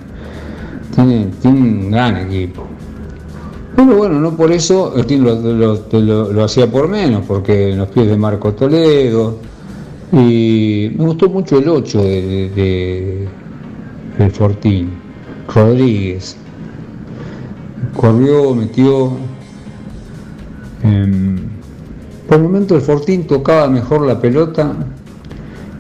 [0.94, 2.62] tiene, un gran equipo.
[3.74, 8.53] Pero bueno, no por eso lo, hacía por menos, porque en los pies de Marco
[8.53, 9.38] Toledo.
[10.12, 13.20] Y me gustó mucho el 8 de, de,
[14.29, 14.91] Fortín,
[15.55, 16.37] Rodríguez.
[17.97, 19.13] Corrió, metió.
[20.83, 21.39] Em,
[22.29, 24.75] por el momento el Fortín tocaba mejor la pelota,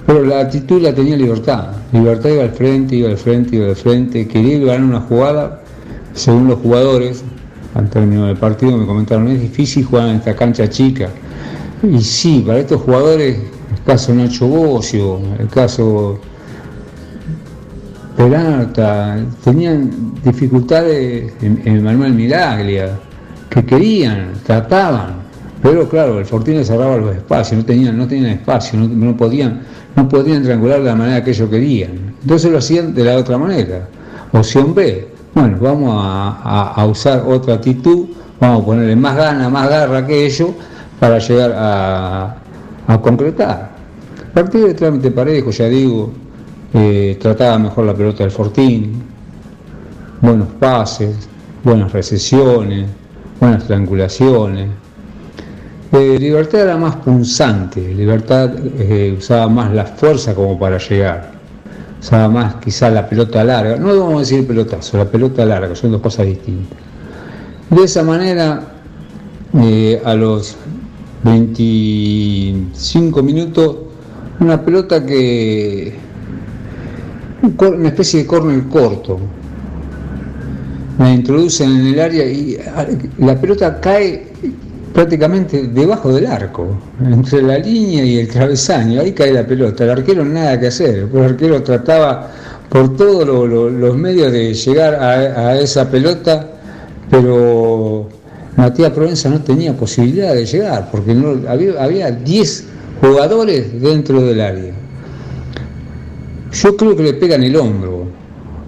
[0.06, 1.72] pero la actitud la tenía libertad.
[1.92, 5.60] Libertad iba al frente, iba al frente, iba al frente, quería ganar una jugada
[6.14, 7.22] según los jugadores,
[7.74, 11.08] al término del partido me comentaron, es difícil jugar en esta cancha chica.
[11.82, 16.18] Y sí, para estos jugadores, el caso Nacho Bocio, el caso
[18.20, 22.90] Peralta, tenían dificultades en, Manuel Miraglia,
[23.48, 25.22] que querían, trataban,
[25.62, 29.62] pero claro, el Fortuna cerraba los espacios, no tenían, no tenían espacio, no, podían,
[29.96, 32.14] no podían triangular de la manera que ellos querían.
[32.20, 33.88] Entonces lo hacían de la otra manera.
[34.32, 40.06] Opción B, bueno, vamos a, usar otra actitud, vamos a ponerle más gana, más garra
[40.06, 40.50] que ellos
[40.98, 42.36] para llegar a,
[43.00, 43.70] concretar.
[44.34, 46.12] Partido de trámite parejo, ya digo,
[46.72, 49.02] eh, trataba mejor la pelota del Fortín,
[50.20, 51.28] buenos pases,
[51.64, 52.88] buenas recesiones,
[53.40, 54.68] buenas triangulaciones.
[55.92, 61.32] Eh, libertad era más punzante, Libertad eh, usaba más la fuerza como para llegar
[62.00, 65.90] usaba más quizá la pelota larga, no vamos a decir pelotazo, la pelota larga, son
[65.92, 66.78] dos cosas distintas.
[67.68, 68.62] De esa manera,
[70.04, 70.56] a los
[71.24, 73.76] 25 minutos,
[74.40, 75.94] una pelota que,
[77.42, 79.18] una especie de córner corto,
[80.98, 82.86] la introducen en el área y ah,
[83.18, 84.28] la pelota cae
[84.92, 89.90] prácticamente debajo del arco, entre la línea y el travesaño, ahí cae la pelota, el
[89.90, 92.30] arquero nada que hacer, el arquero trataba
[92.68, 96.48] por todos los medios de llegar a, esa pelota,
[97.10, 98.08] pero
[98.56, 102.64] Matías Provenza no tenía posibilidad de llegar, porque no, había 10
[103.00, 104.72] jugadores dentro del área.
[106.52, 108.06] Yo creo que le pegan el hombro,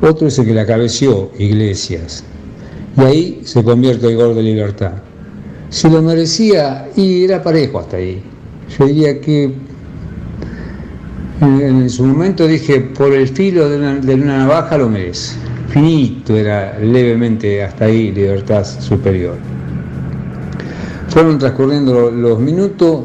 [0.01, 2.25] otro es el que la cabeció, Iglesias,
[2.97, 4.92] y ahí se convierte el gol de libertad
[5.73, 8.23] se lo merecía y era parejo hasta ahí.
[8.79, 9.51] Yo diría que
[11.40, 13.95] en, su momento dije, por el filo de una,
[14.37, 15.35] navaja lo merece.
[15.68, 19.38] Finito era levemente hasta ahí libertad superior.
[21.09, 23.05] Fueron transcurriendo los minutos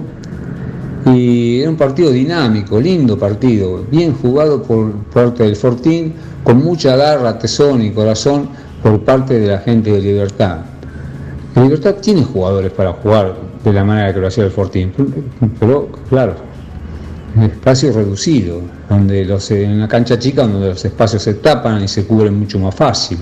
[1.13, 6.95] y era un partido dinámico, lindo partido, bien jugado por parte del Fortín, con mucha
[6.95, 8.49] garra, tesón y corazón
[8.81, 10.59] por parte de la gente de Libertad.
[11.55, 14.91] Libertad tiene jugadores para jugar de la manera que lo hacía el Fortín,
[15.59, 16.35] pero claro,
[17.41, 22.05] espacio reducido, donde los, en una cancha chica donde los espacios se tapan y se
[22.05, 23.17] cubren mucho más fácil.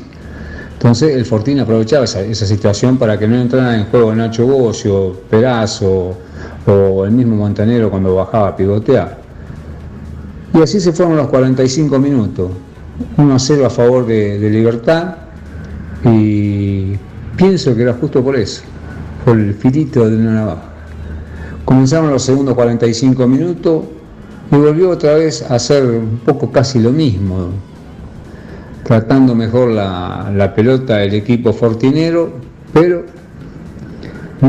[0.74, 6.18] Entonces el Fortín aprovechaba esa, situación para que no entrara en juego Nacho Bocio, Perazo
[6.68, 9.18] o el mismo Montanero cuando bajaba a pivotear.
[10.54, 12.52] Y así se fueron los 45 minutos,
[13.18, 15.16] 1 a 0 a favor de, de Libertad
[16.06, 16.96] y
[17.36, 18.62] Pienso que era justo por eso,
[19.26, 20.64] por el filito de una navaja.
[21.66, 23.84] Comenzaron los segundos 45 minutos
[24.52, 27.50] y volvió otra vez a hacer un poco casi lo mismo,
[28.84, 32.32] tratando mejor la, pelota el equipo fortinero,
[32.72, 33.04] pero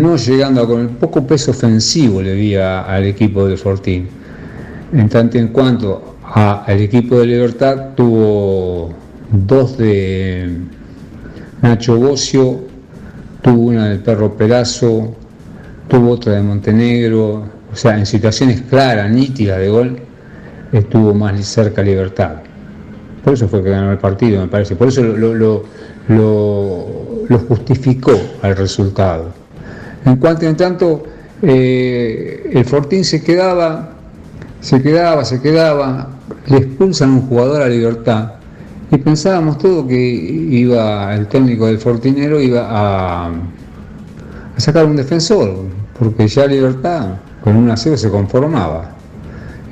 [0.01, 4.09] no llegando con el poco peso ofensivo le di al equipo de Fortín.
[4.93, 8.93] En tanto en cuanto al equipo de Libertad tuvo
[9.31, 10.59] dos de
[11.63, 12.67] Nacho Bocio
[13.47, 15.15] tuvo una del perro Perazo,
[15.87, 19.97] tuvo otra de Montenegro, o sea, en situaciones claras, nítidas de gol,
[20.73, 22.39] estuvo más cerca Libertad.
[23.23, 24.75] Por eso fue que ganó el partido, me parece.
[24.75, 25.65] Por eso lo,
[27.49, 29.46] justificó al resultado.
[30.07, 31.03] En cuanto en tanto,
[31.42, 33.90] eh, el Fortín se quedaba,
[34.61, 36.09] se quedaba, se quedaba,
[36.47, 38.35] le expulsan a un jugador a Libertad
[38.90, 43.33] y pensábamos todo que iba el técnico del Fortinero iba a,
[44.59, 45.55] sacar un defensor,
[45.99, 48.92] porque ya Libertad con un aseo se conformaba.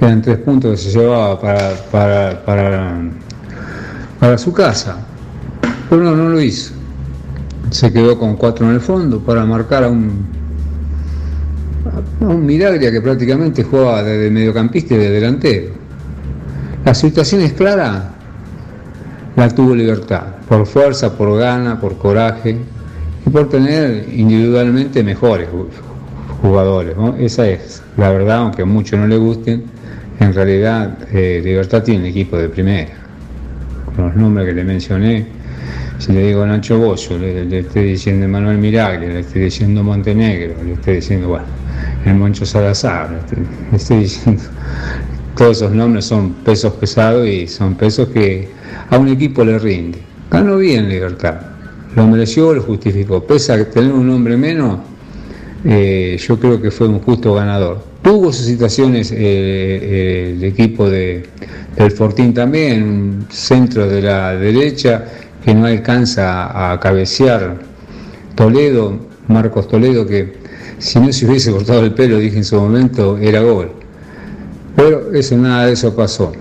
[0.00, 2.44] Eran tres puntos que se llevaba para, para,
[4.18, 4.96] para, su casa.
[5.88, 6.74] Pero no, no lo hizo.
[7.74, 10.24] Se quedó con cuatro en el fondo para marcar a un,
[12.20, 15.72] a un Miraglia que prácticamente jugaba de mediocampista y de delantero.
[16.84, 18.12] La situación es clara,
[19.34, 22.56] la tuvo libertad, por fuerza, por gana, por coraje
[23.26, 25.48] y por tener individualmente mejores
[26.42, 26.94] jugadores.
[27.18, 29.64] Esa es la verdad, aunque a muchos no le gusten,
[30.20, 32.92] en realidad eh, Libertad tiene equipo de primera.
[33.96, 35.26] Con los nombres que le mencioné,
[35.98, 40.72] si le digo Nacho Bozo, le, estoy diciendo Manuel Miraglia, le estoy diciendo Montenegro, le
[40.72, 41.46] estoy diciendo, bueno,
[42.04, 43.10] el Moncho Salazar,
[43.70, 44.42] le estoy diciendo
[45.36, 48.48] todos esos nombres son pesos pesados y son pesos que
[48.88, 49.98] a un equipo le rinde.
[50.30, 51.40] Ganó bien Libertad,
[51.96, 53.24] lo mereció, lo justificó.
[53.24, 54.78] Pese a tener un nombre menos,
[55.64, 57.84] eh, yo creo que fue un justo ganador.
[58.02, 61.24] Tuvo sus situaciones eh, eh, el equipo de,
[61.76, 65.04] del Fortín también, un centro de la derecha
[65.44, 67.58] que no alcanza a cabecear
[68.34, 70.34] Toledo, Marcos Toledo, que
[70.78, 73.70] si no se hubiese cortado el pelo, dije en su momento, era gol.
[74.76, 76.32] Pero eso, nada de eso pasó.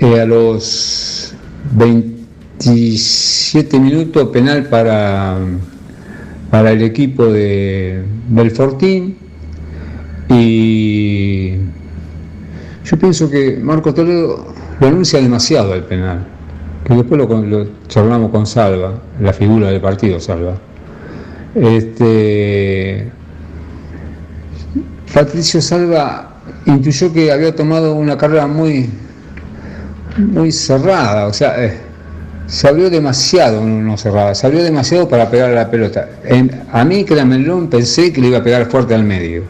[0.00, 1.34] a los
[1.72, 5.36] 27 minutos penal para,
[6.50, 9.16] para el equipo de Belfortín
[10.28, 11.54] y
[12.84, 16.26] yo pienso que Marco Toledo lo anuncia demasiado el penal,
[16.84, 20.54] que después lo, lo charlamos con Salva, la figura del partido Salva.
[21.54, 23.10] Este,
[25.12, 28.88] Patricio Salva intuyó que había tomado una carrera muy,
[30.16, 31.78] muy cerrada, o sea, eh,
[32.46, 36.08] se abrió demasiado, no, cerrada, se abrió demasiado para pegar a la pelota.
[36.72, 39.42] a mí, que era Melón, pensé que le iba a pegar fuerte al medio,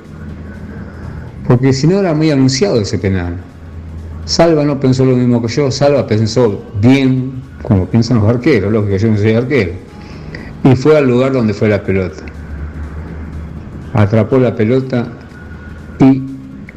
[1.46, 3.36] porque si no era muy anunciado ese penal.
[4.28, 8.96] Salva no pensó lo mismo que yo, Salva pensó bien, como piensan los arqueros, lógico,
[8.96, 9.72] yo no soy arquero,
[10.64, 12.22] y fue al lugar donde fue la pelota.
[13.94, 15.08] Atrapó la pelota
[15.98, 16.22] y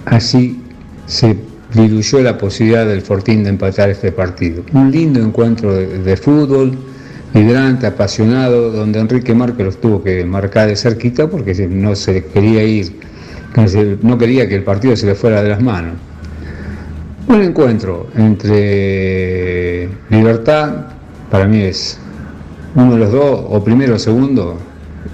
[0.06, 0.62] Así
[1.06, 1.38] se
[1.74, 4.64] diluyó la posibilidad del Fortín de empatar este partido.
[4.74, 6.78] Un lindo encuentro de, fútbol,
[7.34, 12.64] vibrante, apasionado, donde Enrique Márquez los tuvo que marcar de cerquita porque no se quería
[12.64, 13.00] ir,
[14.02, 15.94] no quería que el partido se le fuera de las manos.
[17.32, 20.88] Un encuentro entre Libertad,
[21.30, 21.98] para mí es
[22.76, 24.58] uno de los dos, o primero o segundo,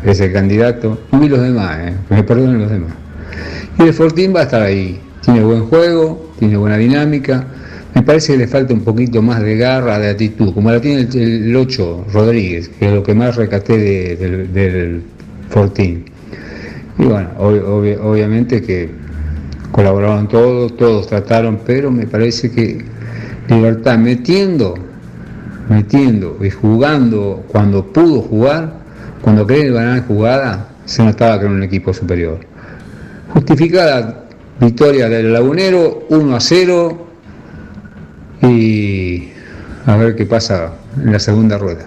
[0.04, 2.94] es el candidato, y los demás, eh, me perdonen los demás.
[3.78, 5.00] Y el Fortín va a estar ahí.
[5.24, 7.46] Tiene buen juego, tiene buena dinámica.
[7.94, 11.08] Me parece que le falta un poquito más de garra, de actitud, como la tiene
[11.14, 15.04] el, 8 Rodríguez, que es lo que más recaté del
[15.50, 16.06] Fortín.
[16.98, 18.90] Y bueno, obviamente que
[19.72, 22.84] colaboraron todos, todos trataron, pero me parece que
[23.50, 24.74] Libertad metiendo,
[25.70, 28.74] metiendo y jugando cuando pudo jugar,
[29.22, 32.40] cuando quería ganar jugada, se notaba que era un equipo superior.
[33.34, 34.26] Justificada
[34.60, 37.08] victoria del Lagunero, 1 a 0
[38.42, 39.30] y
[39.86, 41.86] a ver qué pasa en la segunda rueda.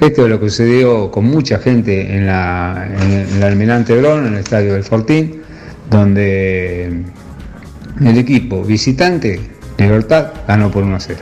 [0.00, 4.40] Esto es lo que sucedió con mucha gente en la, en Almirante Brón, en el
[4.40, 5.42] estadio del Fortín,
[5.90, 7.04] donde
[8.00, 9.40] el equipo visitante,
[9.78, 11.20] Libertad, ganó por 1 a 0.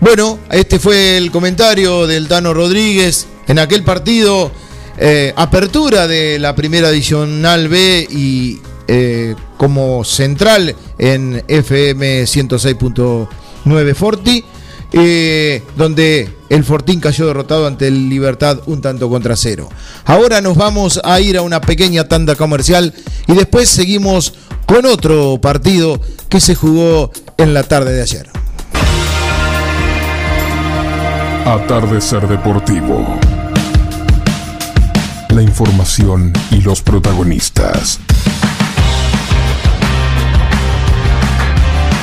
[0.00, 4.52] Bueno, este fue el comentario del Dano Rodríguez en aquel partido
[4.96, 14.44] eh, apertura de la primera adicional B y eh, como central en FM 106.9 Forti,
[14.92, 19.68] eh, donde el Fortín cayó derrotado ante el Libertad un tanto contra cero.
[20.04, 22.94] Ahora nos vamos a ir a una pequeña tanda comercial
[23.26, 24.34] y después seguimos
[24.66, 28.28] con otro partido que se jugó en la tarde de ayer.
[31.44, 33.18] Atardecer Deportivo
[35.30, 38.00] la información y los protagonistas.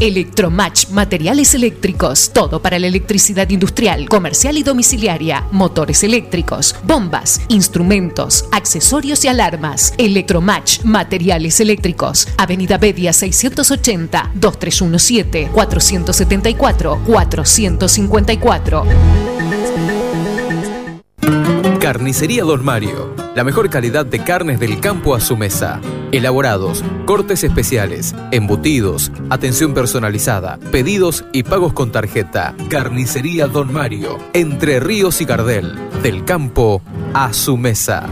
[0.00, 8.44] Electromatch, materiales eléctricos, todo para la electricidad industrial, comercial y domiciliaria, motores eléctricos, bombas, instrumentos,
[8.52, 9.94] accesorios y alarmas.
[9.98, 19.41] Electromatch, materiales eléctricos, Avenida Bedia 680, 2317, 474, 454.
[21.82, 23.12] Carnicería Don Mario.
[23.34, 25.80] La mejor calidad de carnes del campo a su mesa.
[26.12, 32.54] Elaborados, cortes especiales, embutidos, atención personalizada, pedidos y pagos con tarjeta.
[32.70, 34.16] Carnicería Don Mario.
[34.32, 35.76] Entre Ríos y Gardel.
[36.04, 36.82] Del campo
[37.14, 38.08] a su mesa.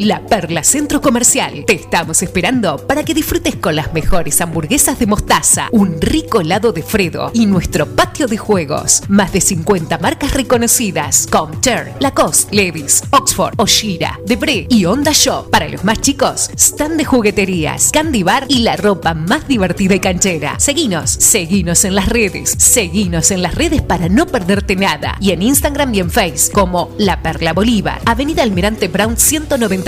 [0.00, 1.64] La Perla Centro Comercial.
[1.66, 6.72] Te estamos esperando para que disfrutes con las mejores hamburguesas de mostaza, un rico helado
[6.72, 9.02] de Fredo y nuestro patio de juegos.
[9.08, 15.50] Más de 50 marcas reconocidas: Comter, Lacoste, Levis, Oxford, Oshira, Debre y Honda Shop.
[15.50, 20.00] Para los más chicos, stand de jugueterías, candy bar y la ropa más divertida y
[20.00, 20.58] canchera.
[20.58, 25.18] Seguinos, seguinos en las redes, seguinos en las redes para no perderte nada.
[25.20, 29.18] Y en Instagram y en Face como La Perla Bolívar, Avenida Almirante Brown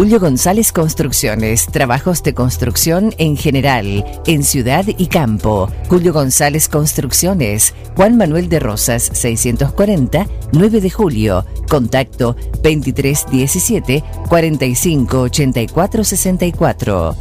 [0.00, 5.70] Julio González Construcciones, trabajos de construcción en general, en ciudad y campo.
[5.88, 11.44] Julio González Construcciones, Juan Manuel de Rosas, 640, 9 de julio.
[11.68, 17.16] Contacto 2317 4584 64.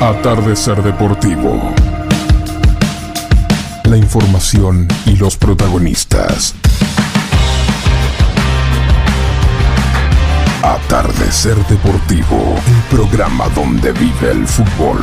[0.00, 1.93] Atardecer Deportivo.
[3.96, 6.54] Información y los protagonistas.
[10.62, 14.98] Atardecer Deportivo, el programa donde vive el fútbol.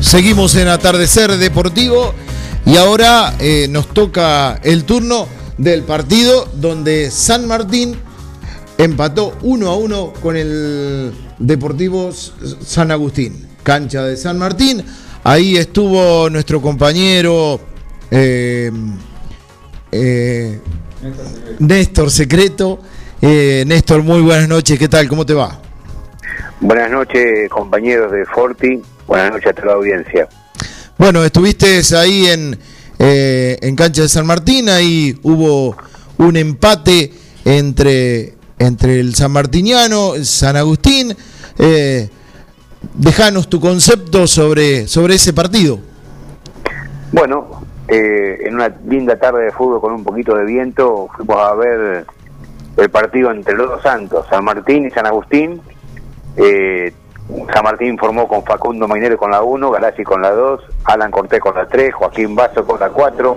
[0.00, 2.14] Seguimos en Atardecer Deportivo
[2.66, 7.96] y ahora eh, nos toca el turno del partido donde San Martín
[8.78, 14.84] empató 1 a 1 con el Deportivo San Agustín, cancha de San Martín.
[15.24, 17.60] Ahí estuvo nuestro compañero
[18.10, 18.70] eh,
[19.90, 20.60] eh,
[21.58, 22.78] Néstor Secreto.
[23.20, 25.08] Eh, Néstor, muy buenas noches, ¿qué tal?
[25.08, 25.58] ¿Cómo te va?
[26.60, 28.82] Buenas noches, compañeros de Forti.
[29.06, 30.28] Buenas noches a toda la audiencia.
[30.96, 32.58] Bueno, estuviste ahí en,
[32.98, 35.76] eh, en cancha de San Martín, ahí hubo
[36.18, 37.12] un empate
[37.44, 41.14] entre, entre el San Martiniano, el San Agustín.
[41.58, 42.08] Eh,
[42.94, 45.80] dejanos tu concepto sobre, sobre ese partido.
[47.10, 51.54] Bueno, eh, en una linda tarde de fútbol con un poquito de viento, fuimos a
[51.54, 52.06] ver
[52.76, 55.60] el partido entre los dos santos, San Martín y San Agustín.
[56.36, 56.92] Eh,
[57.52, 61.40] San Martín formó con Facundo Mainero con la 1, Galassi con la 2, Alan Cortés
[61.40, 63.36] con la 3, Joaquín Basso con la 4,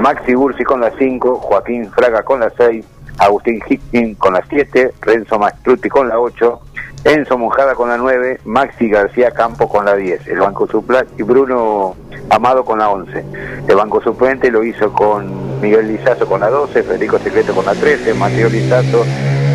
[0.00, 2.84] Maxi Bursi con la 5, Joaquín Fraga con la 6,
[3.18, 6.60] Agustín Hickins con la 7, Renzo Mastruti con la 8,
[7.04, 11.22] Enzo Monjada con la 9, Maxi García Campo con la 10, el banco suplente y
[11.22, 11.94] Bruno
[12.30, 13.24] Amado con la 11.
[13.68, 17.74] El banco suplente lo hizo con Miguel Lizazo con la 12, Federico Secreto con la
[17.74, 19.04] 13, Mateo Lizazo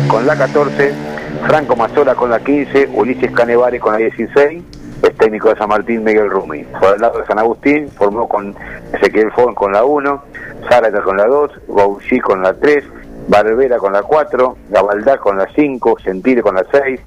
[0.08, 4.62] con la 14, Franco Mazzola con la 15, Ulises Canevare con la 16,
[5.02, 6.64] es técnico de San Martín Miguel Rumi.
[6.64, 8.54] Por el lado de San Agustín formó con
[8.92, 10.22] Ezequiel Fon con la 1,
[10.68, 12.84] Zárate con la 2, Bauchi con la 3,
[13.26, 17.00] Barbera con la 4, Gabaldá con la 5, Sentire con la 6,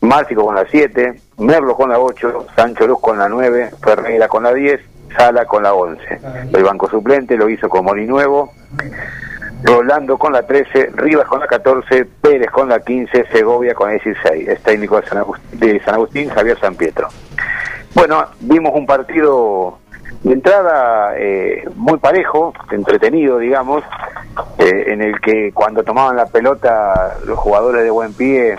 [0.00, 4.44] Márcico con la 7, Merlo con la 8, Sancho Luz con la 9, Ferreira con
[4.44, 4.80] la 10,
[5.16, 6.20] Sala con la 11.
[6.52, 8.52] El banco suplente lo hizo con Moli Nuevo,
[9.62, 13.94] Rolando con la 13, Rivas con la 14, Pérez con la 15, Segovia con la
[13.94, 14.48] 16.
[14.48, 17.08] Es técnico de San Agustín, de San Agustín Javier San Pietro.
[17.94, 19.78] Bueno, vimos un partido
[20.22, 23.82] de entrada eh, muy parejo, entretenido, digamos,
[24.58, 28.56] eh, en el que cuando tomaban la pelota los jugadores de buen pie,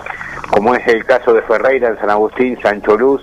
[0.50, 3.22] como es el caso de Ferreira en San Agustín, Sancho Luz,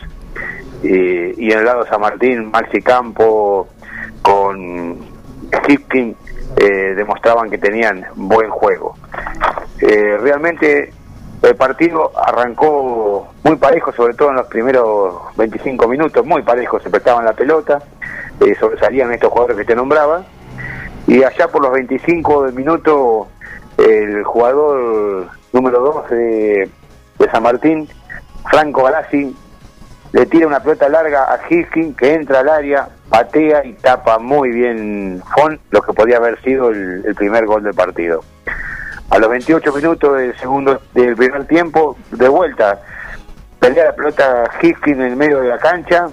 [0.81, 3.67] y en el lado San Martín, Maxi Campo
[4.21, 4.97] con
[5.67, 6.15] Hipkin,
[6.57, 8.95] eh, demostraban que tenían buen juego.
[9.79, 10.93] realmente
[11.41, 16.89] el partido arrancó muy parejo, sobre todo en los primeros 25 minutos, muy parejo, se
[16.89, 17.79] prestaban la pelota,
[18.41, 20.23] eh, sobresalían estos jugadores que te nombraba,
[21.07, 23.27] y allá por los 25 minutos
[23.77, 26.69] el jugador número 2 de,
[27.31, 27.87] San Martín,
[28.49, 29.35] Franco Galassi,
[30.11, 34.49] le tira una pelota larga a Hiskin que entra al área, patea y tapa muy
[34.49, 38.23] bien Fon, lo que podía haber sido el primer gol del partido.
[39.09, 42.79] A los 28 minutos del segundo del primer tiempo, de vuelta,
[43.59, 46.07] pelea la pelota Hiskin en el medio de la cancha,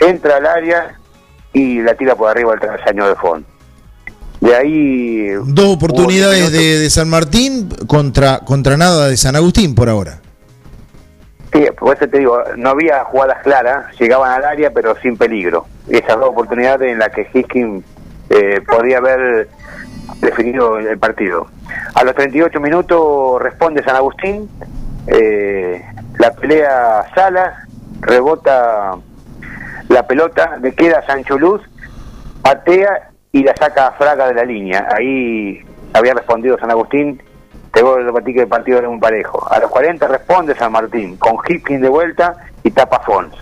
[0.00, 0.98] entra al área
[1.52, 3.46] y la tira por arriba al travesaño de fondo.
[4.40, 5.28] De ahí.
[5.46, 10.20] Dos oportunidades de, San Martín contra, contra nada de San Agustín por ahora.
[11.52, 15.66] Sí, por eso te digo, no había jugadas claras, llegaban al área pero sin peligro.
[15.88, 17.82] Esas dos oportunidades en las que Hiskin
[18.30, 19.48] eh, podía haber
[20.20, 21.46] definido el partido.
[21.94, 24.48] A los 38 minutos responde San Agustín,
[25.06, 25.82] eh,
[26.18, 27.66] la pelea Sala,
[28.00, 28.96] rebota
[29.88, 31.62] la pelota, le queda Sancho Luz,
[32.42, 34.86] patea y la saca a Fraga de la línea.
[34.94, 37.22] Ahí había respondido San Agustín,
[37.82, 39.46] voy a repetir que el partido era un parejo.
[39.50, 43.34] A los 40 responde San Martín, con Hipkins de vuelta y tapa Fons.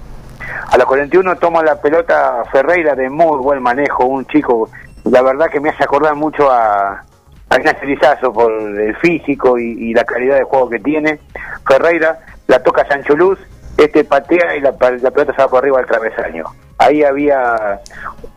[0.70, 4.68] A los 41 toma la pelota Ferreira de muy buen manejo, un chico
[5.10, 7.04] la verdad que me hace acordar mucho a,
[7.48, 11.20] a Ignacio por el físico y, la calidad de juego que tiene.
[11.66, 12.18] Ferreira
[12.48, 13.38] la toca Sancho Luz,
[13.76, 16.44] este patea y la, pelota se va por arriba al travesaño.
[16.78, 17.80] Ahí había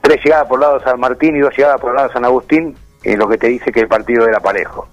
[0.01, 2.13] tres llegadas por el lado de San Martín y dos llegadas por el lado de
[2.13, 4.87] San Agustín, en lo que te dice que el partido era parejo.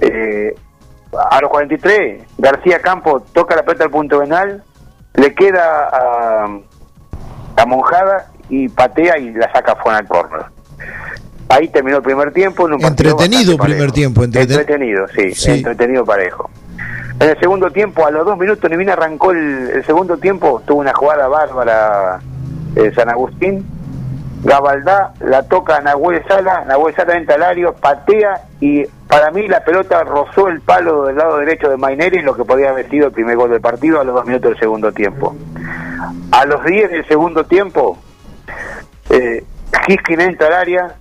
[0.00, 0.54] Eh,
[1.30, 4.62] a los 43, García Campo toca la pelota al punto venal,
[5.14, 6.58] le queda a,
[7.56, 10.46] a Monjada y patea y la saca fuera al corner.
[11.48, 12.68] Ahí terminó el primer tiempo.
[12.68, 14.24] En entretenido primer tiempo.
[14.24, 16.50] entretenido, sí, entretenido parejo.
[17.18, 20.80] En el segundo tiempo, a los dos minutos, ni bien arrancó el, segundo tiempo, tuvo
[20.80, 22.20] una jugada bárbara
[22.74, 23.64] eh, San Agustín.
[24.42, 29.48] Gabaldá la toca a Nahuel Sala, Nahuel Sala entra al área, patea y para mí
[29.48, 33.06] la pelota rozó el palo del lado derecho de Maineri, lo que podía haber sido
[33.06, 35.34] el primer gol del partido a los dos minutos del segundo tiempo.
[36.32, 37.98] A los diez del segundo tiempo,
[39.10, 39.44] eh,
[40.08, 40.94] entra al área,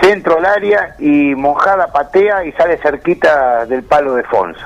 [0.00, 4.56] centro al área y Monjada patea y sale cerquita del palo de Fons.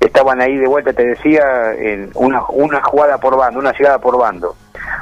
[0.00, 4.56] Estaban ahí de vuelta, te decía, en una jugada por bando, una llegada por bando.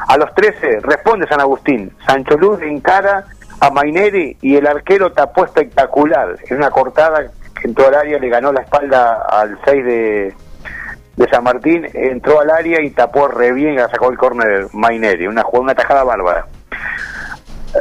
[0.06, 1.92] A los 13 responde San Agustín.
[2.06, 3.24] Sancho Luz encara
[3.60, 6.36] a Maineri y el arquero tapó espectacular.
[6.48, 7.26] En una cortada
[7.60, 10.34] que entró al área, le ganó la espalda al 6 de,
[11.16, 15.44] de San Martín, entró al área y tapó re bien, sacó el córner Maineri, una,
[15.52, 16.46] una tajada bárbara.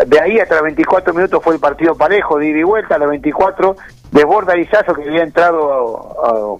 [0.06, 2.98] De ahí hasta los 24 minutos fue el partido parejo, de ida y vuelta, a
[2.98, 3.76] los 24
[4.12, 6.58] desborda Izazo que había entrado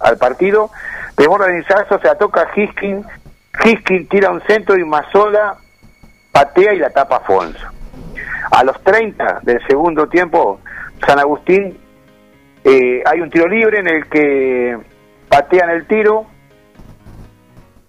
[0.00, 0.70] al partido,
[1.16, 3.04] desborda Izazo, se atoca a Hiskin,
[3.64, 5.56] Hiskin tira un centro y Mazola
[6.32, 7.56] patea y la tapa Fons.
[8.50, 10.60] A los 30 del segundo tiempo,
[11.06, 11.78] San Agustín,
[12.64, 14.78] eh, hay un tiro libre en el que
[15.28, 16.26] patean el tiro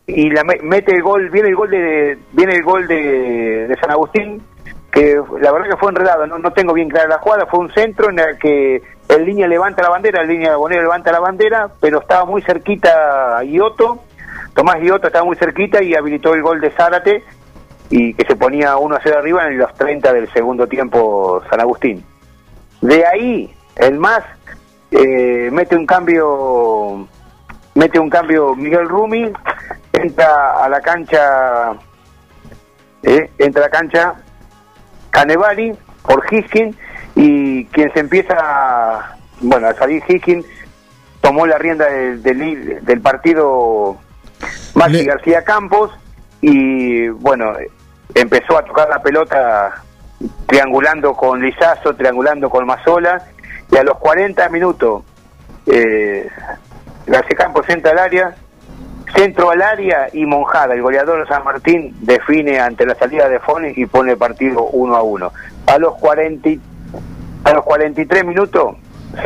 [0.06, 4.42] y la mete el gol, viene el gol de viene el gol de, San Agustín,
[4.92, 7.72] que la verdad que fue enredado, no, no tengo bien clara la jugada, fue un
[7.72, 11.70] centro en el que el línea levanta la bandera, el línea de levanta la bandera,
[11.80, 14.04] pero estaba muy cerquita Ioto,
[14.54, 17.24] Tomás Ioto estaba muy cerquita y habilitó el gol de Zárate
[17.90, 21.60] y que se ponía 1 a 0 arriba en los 30 del segundo tiempo San
[21.60, 22.04] Agustín.
[22.82, 24.24] De ahí, el más
[24.92, 27.08] eh, mete un cambio
[27.76, 29.32] mete un cambio Miguel Rumi,
[29.94, 31.72] entra a la cancha
[33.02, 34.14] eh, entra a la cancha
[35.10, 35.74] Canevari
[36.04, 36.76] por Hiskin
[37.16, 40.44] y quien se empieza, bueno, a salir Hiskin
[41.22, 42.22] tomó la rienda del,
[42.84, 43.98] del, partido
[44.76, 45.92] Maxi García Campos
[46.42, 47.54] y bueno,
[48.14, 49.84] empezó a tocar la pelota
[50.46, 53.24] triangulando con Lizazo, triangulando con Mazola
[53.72, 55.04] y a los 40 minutos
[55.66, 56.28] eh,
[57.06, 58.36] García Campos entra al área,
[59.16, 63.74] Centro al área y Monjada, el goleador San Martín, define ante la salida de Foni
[63.76, 65.32] y pone el partido 1 a 1.
[65.68, 66.50] A los, 40,
[67.44, 68.76] a los 43 minutos,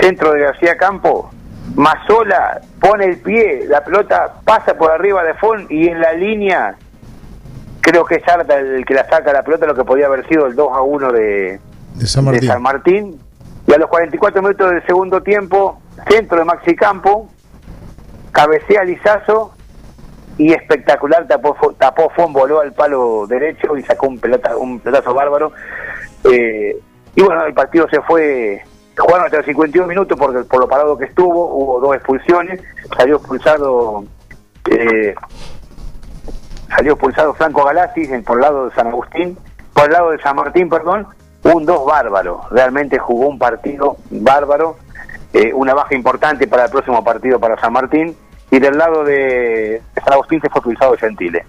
[0.01, 1.31] centro de García Campo,
[1.75, 6.75] Mazola pone el pie, la pelota pasa por arriba de Fon y en la línea,
[7.81, 10.45] creo que es Arta el que la saca la pelota, lo que podía haber sido
[10.45, 11.59] el 2 a 1 de,
[12.05, 12.41] San, Martín.
[12.41, 13.19] de San Martín.
[13.67, 17.29] Y a los 44 minutos del segundo tiempo, centro de Maxi Campo,
[18.31, 19.53] cabecea Lizazo
[20.37, 25.13] y espectacular, tapó, tapó Fon, voló al palo derecho y sacó un pelota, un pelotazo
[25.13, 25.51] bárbaro.
[26.31, 26.79] Eh,
[27.15, 28.63] y bueno, el partido se fue,
[28.97, 32.61] jugaron hasta los 51 minutos porque por lo parado que estuvo, hubo dos expulsiones,
[32.97, 34.03] salió expulsado
[34.69, 35.15] eh,
[36.69, 39.37] salió expulsado Franco Galassi por el lado de San Agustín,
[39.73, 41.07] por el lado de San Martín, perdón,
[41.43, 44.77] un dos bárbaro, realmente jugó un partido bárbaro,
[45.33, 48.15] eh, una baja importante para el próximo partido para San Martín
[48.49, 51.45] y del lado de San Agustín se fue utilizado Gentile.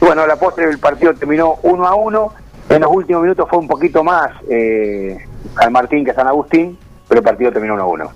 [0.00, 2.32] Bueno, a la postre el partido terminó 1 a 1.
[2.70, 5.18] En los últimos minutos fue un poquito más eh,
[5.58, 6.76] San Martín que San Agustín,
[7.08, 8.12] pero el partido terminó 1 a 1.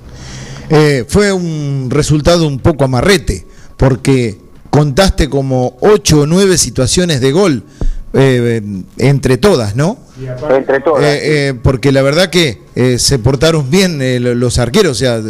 [0.70, 4.38] Eh, fue un resultado un poco amarrete, porque
[4.70, 7.64] contaste como 8 o 9 situaciones de gol
[8.12, 8.62] eh,
[8.98, 9.98] entre todas, ¿no?
[10.50, 11.02] Entre todas.
[11.04, 12.60] Eh, porque la verdad que
[12.98, 13.98] se portaron bien
[14.40, 15.20] los arqueros, o sea,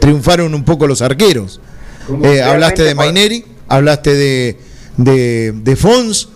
[0.00, 1.60] triunfaron un poco los arqueros.
[2.22, 4.56] Eh, hablaste de Maineri, hablaste de,
[4.96, 6.28] de, Fons,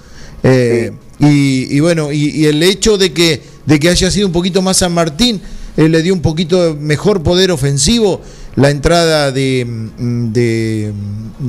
[0.43, 4.79] eh, y, bueno, y, el hecho de que, de que haya sido un poquito más
[4.79, 5.41] San Martín,
[5.77, 8.21] eh, le dio un poquito mejor poder ofensivo
[8.57, 9.67] la entrada de,
[9.99, 10.93] de,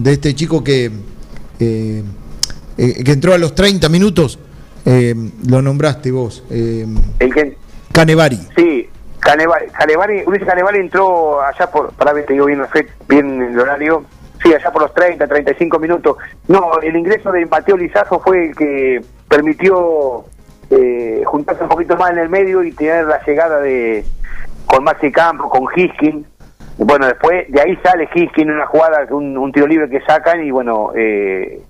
[0.05, 0.91] este chico que,
[1.57, 2.03] que
[2.77, 4.39] entró a los 30 minutos,
[5.47, 6.43] lo nombraste vos.
[6.49, 7.57] el que,
[7.91, 8.39] Canevari.
[8.55, 8.89] Sí,
[9.21, 12.61] Canevari, Ulises Canevari entró allá por, para ver, te digo bien,
[13.07, 14.03] bien el horario,
[14.41, 16.17] sí, allá por los 30, 35 minutos.
[16.47, 19.01] No, el ingreso de Mateo Lizazo fue el que
[19.31, 20.25] permitió
[20.69, 24.03] eh, juntarse un poquito más en el medio y tener la llegada de
[24.65, 26.25] con Maxi Campo, con Hiskin.
[26.77, 30.43] Bueno, después de ahí sale Hiskin en una jugada, un, un tiro libre que sacan
[30.43, 31.61] y bueno, eh,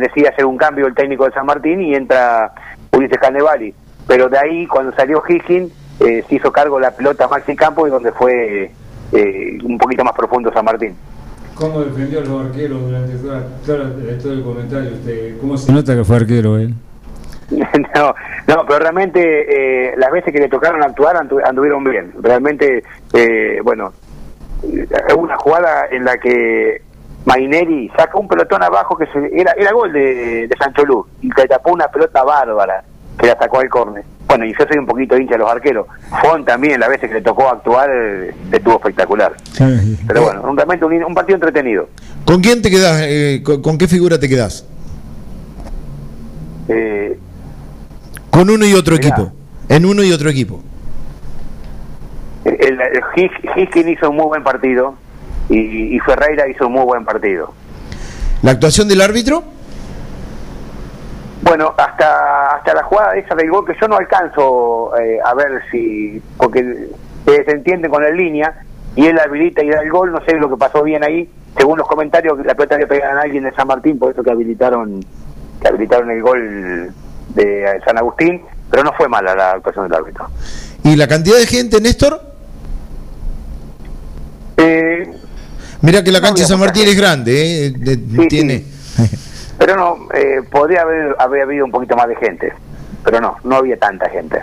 [0.00, 2.52] decide hacer un cambio el técnico de San Martín y entra
[2.92, 3.74] Ulises Canevari.
[4.06, 7.90] Pero de ahí, cuando salió Hiskin, eh, se hizo cargo la pelota Maxi Campo y
[7.90, 8.70] donde fue
[9.12, 10.94] eh, un poquito más profundo San Martín.
[11.56, 13.42] ¿Cómo defendió a los arqueros durante toda,
[14.22, 14.92] todo el comentario?
[14.92, 15.38] Usted?
[15.40, 16.74] ¿Cómo se nota que fue arquero él?
[17.94, 18.14] no,
[18.46, 19.20] no, pero realmente
[19.90, 22.12] eh, las veces que le tocaron actuar anduvieron bien.
[22.20, 22.82] Realmente,
[23.14, 23.92] eh, bueno,
[24.62, 26.82] hubo una jugada en la que
[27.24, 31.30] Maineri saca un pelotón abajo que se, era, era gol de, de Sancho Luz y
[31.30, 32.84] que tapó una pelota bárbara
[33.18, 34.04] que la sacó al córner.
[34.28, 35.86] Bueno, y yo soy un poquito hincha de los arqueros.
[36.22, 39.34] Fon también, las veces que le tocó actuar, eh, estuvo espectacular.
[40.06, 41.88] Pero bueno, realmente un, partido entretenido.
[42.26, 43.00] ¿Con quién te quedas?
[43.04, 44.66] Eh, con, qué figura te quedas?
[46.68, 47.18] Eh,
[48.38, 49.32] con uno y otro equipo.
[49.68, 50.62] En uno y otro equipo.
[52.44, 54.94] El, el, hizo un muy buen partido
[55.48, 57.52] y, y Ferreira hizo un muy buen partido.
[58.42, 59.42] ¿La actuación del árbitro?
[61.42, 65.60] Bueno, hasta hasta la jugada esa del gol que yo no alcanzo eh, a ver
[65.72, 66.90] si, porque
[67.24, 68.54] se entiende con la línea
[68.94, 71.76] y él habilita y da el gol, no sé lo que pasó bien ahí, según
[71.76, 75.04] los comentarios la pelota le pegan a alguien de San Martín, por eso que habilitaron
[75.60, 76.94] que habilitaron el gol
[77.34, 80.28] de San Agustín, pero no fue mala la actuación del árbitro.
[80.84, 82.20] ¿Y la cantidad de gente, Néstor?
[84.56, 85.10] Eh,
[85.80, 87.98] Mira que la cancha de San Martín es grande, ¿eh?
[88.28, 88.64] tiene...
[89.58, 92.52] Pero no, eh, podría haber, haber habido un poquito más de gente,
[93.04, 94.38] pero no, no había tanta gente.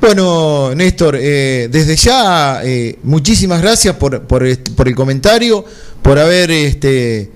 [0.00, 4.44] Bueno, Néstor, eh, desde ya eh, muchísimas gracias por, por,
[4.76, 5.64] por, el comentario,
[6.02, 7.30] por haber este,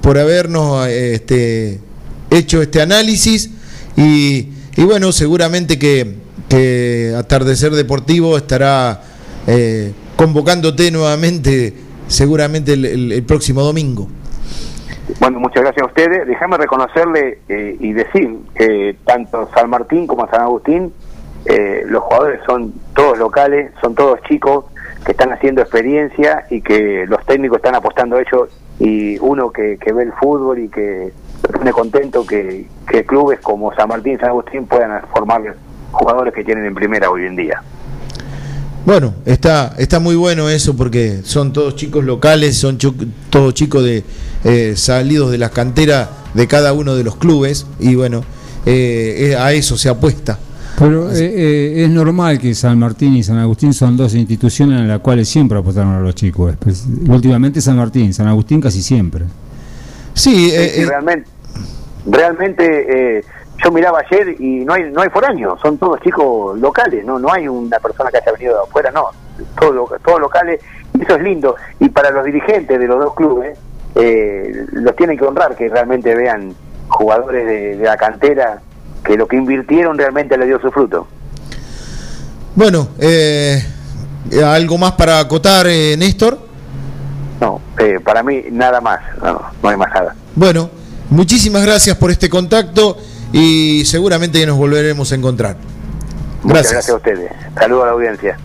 [0.00, 1.78] por habernos este,
[2.30, 3.50] hecho este análisis
[3.96, 6.16] y, y bueno, seguramente que,
[6.48, 9.00] que Atardecer Deportivo estará
[9.46, 11.74] eh, convocándote nuevamente,
[12.08, 14.08] seguramente el, próximo domingo.
[15.20, 16.26] Bueno, muchas gracias a ustedes.
[16.26, 20.92] Déjame reconocerle eh, y decir que tanto San Martín como San Agustín,
[21.44, 24.64] eh, los jugadores son todos locales, son todos chicos
[25.04, 28.48] que están haciendo experiencia y que los técnicos están apostando a ellos
[28.80, 31.12] y uno que, que ve el fútbol y que
[31.46, 35.56] me pone contento que, que clubes como San Martín y San Agustín puedan formar
[35.92, 37.62] jugadores que tienen en primera hoy en día.
[38.86, 42.78] Bueno, está, está muy bueno eso porque son todos chicos locales, son
[43.30, 44.04] todos chicos de
[44.44, 48.22] eh, salidos de las canteras de cada uno de los clubes y bueno,
[48.64, 50.38] eh, a eso se apuesta.
[50.78, 55.00] Pero eh, es normal que San Martín y San Agustín son dos instituciones en las
[55.00, 56.54] cuales siempre apostaron a los chicos.
[56.60, 59.24] Pues, últimamente San Martín, San Agustín casi siempre.
[60.14, 60.52] Sí,
[60.86, 61.28] realmente,
[62.06, 63.22] realmente
[63.62, 67.32] yo miraba ayer y no hay no hay foráneos, son todos chicos locales, no no
[67.32, 69.10] hay una persona que haya venido de afuera, no,
[69.58, 70.60] todos todos locales,
[70.94, 71.56] y eso es lindo.
[71.80, 73.58] Y para los dirigentes de los dos clubes,
[73.94, 76.54] eh, los tienen que honrar, que realmente vean
[76.88, 78.60] jugadores de, la cantera,
[79.02, 81.06] que lo que invirtieron realmente le dio su fruto.
[82.54, 83.62] Bueno, eh,
[84.44, 86.38] ¿algo más para acotar, eh, Néstor?
[87.40, 87.60] No,
[88.04, 90.14] para mí nada más, no, no hay más nada.
[90.34, 90.70] Bueno,
[91.10, 92.98] muchísimas gracias por este contacto
[93.32, 95.56] y seguramente nos volveremos a encontrar.
[96.44, 96.72] Gracias.
[96.72, 97.30] gracias a ustedes.
[97.58, 98.38] Saludos a la audiencia.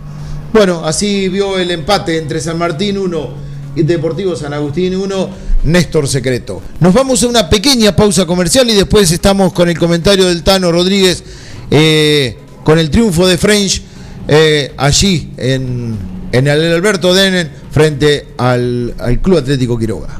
[0.53, 5.29] Bueno, así vio el empate entre San Martín 1 y Deportivo San Agustín 1,
[5.63, 6.61] Néstor Secreto.
[6.79, 10.71] Nos vamos a una pequeña pausa comercial y después estamos con el comentario del Tano
[10.71, 11.23] Rodríguez
[11.69, 13.81] eh, con el triunfo de French
[14.27, 15.97] eh, allí en,
[16.31, 20.19] en el Alberto Denen frente al, al Club Atlético Quiroga.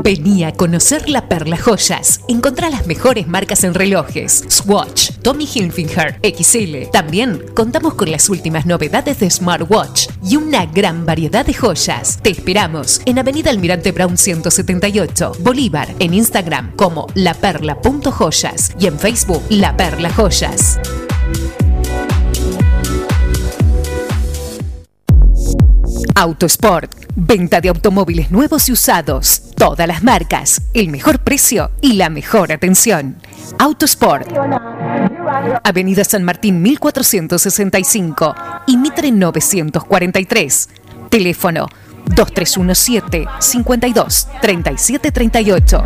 [0.00, 2.20] Vení a conocer La Perla Joyas.
[2.26, 4.44] Encontrá las mejores marcas en relojes.
[4.48, 6.90] Swatch, Tommy Hilfiger, XL.
[6.90, 12.18] También contamos con las últimas novedades de smartwatch y una gran variedad de joyas.
[12.22, 19.42] Te esperamos en Avenida Almirante Brown 178, Bolívar, en Instagram como laperla.joyas y en Facebook
[19.50, 20.80] La Perla Joyas.
[26.14, 27.01] Autosport.
[27.14, 29.42] Venta de automóviles nuevos y usados.
[29.56, 30.62] Todas las marcas.
[30.72, 33.18] El mejor precio y la mejor atención.
[33.58, 34.32] Autosport.
[35.62, 38.34] Avenida San Martín 1465
[38.66, 40.68] y Mitre 943.
[41.10, 41.68] Teléfono
[42.06, 45.84] 2317 52 3738.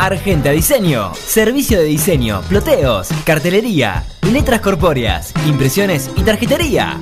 [0.00, 1.14] Argenta Diseño.
[1.14, 6.98] Servicio de diseño, ploteos, cartelería, letras corpóreas, impresiones y tarjetería.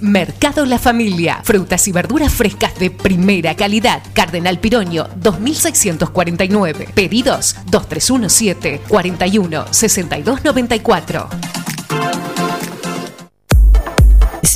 [0.00, 1.40] Mercado La Familia.
[1.42, 4.00] Frutas y verduras frescas de primera calidad.
[4.12, 6.90] Cardenal Piroño 2649.
[6.94, 11.28] Pedidos 2317 41 6294.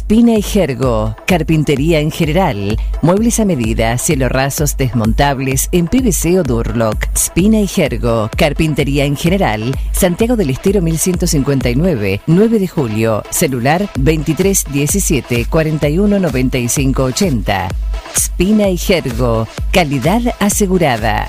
[0.07, 6.45] Spina y Jergo, carpintería en general, muebles a medida, cielo rasos desmontables en PVC o
[6.45, 7.07] Durlock.
[7.17, 15.47] Spina y Jergo, carpintería en general, Santiago del Estero 1159, 9 de julio, celular 2317
[15.51, 17.69] 41 95 80.
[18.17, 21.29] Spina y Jergo, calidad asegurada.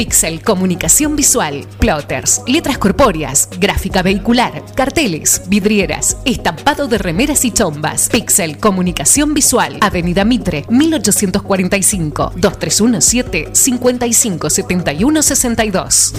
[0.00, 8.08] Pixel Comunicación Visual, plotters, letras corpóreas, gráfica vehicular, carteles, vidrieras, estampado de remeras y chombas.
[8.08, 16.14] Pixel Comunicación Visual, Avenida Mitre, 1845, 2317 557162.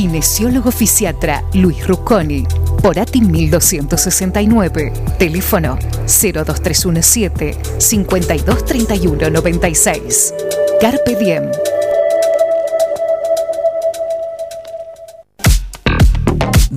[0.00, 2.46] Kinesiólogo fisiatra Luis Rucconi,
[2.80, 5.76] Porati 1269, teléfono
[6.06, 10.32] 02317 523196.
[10.80, 11.69] Carpe Diem.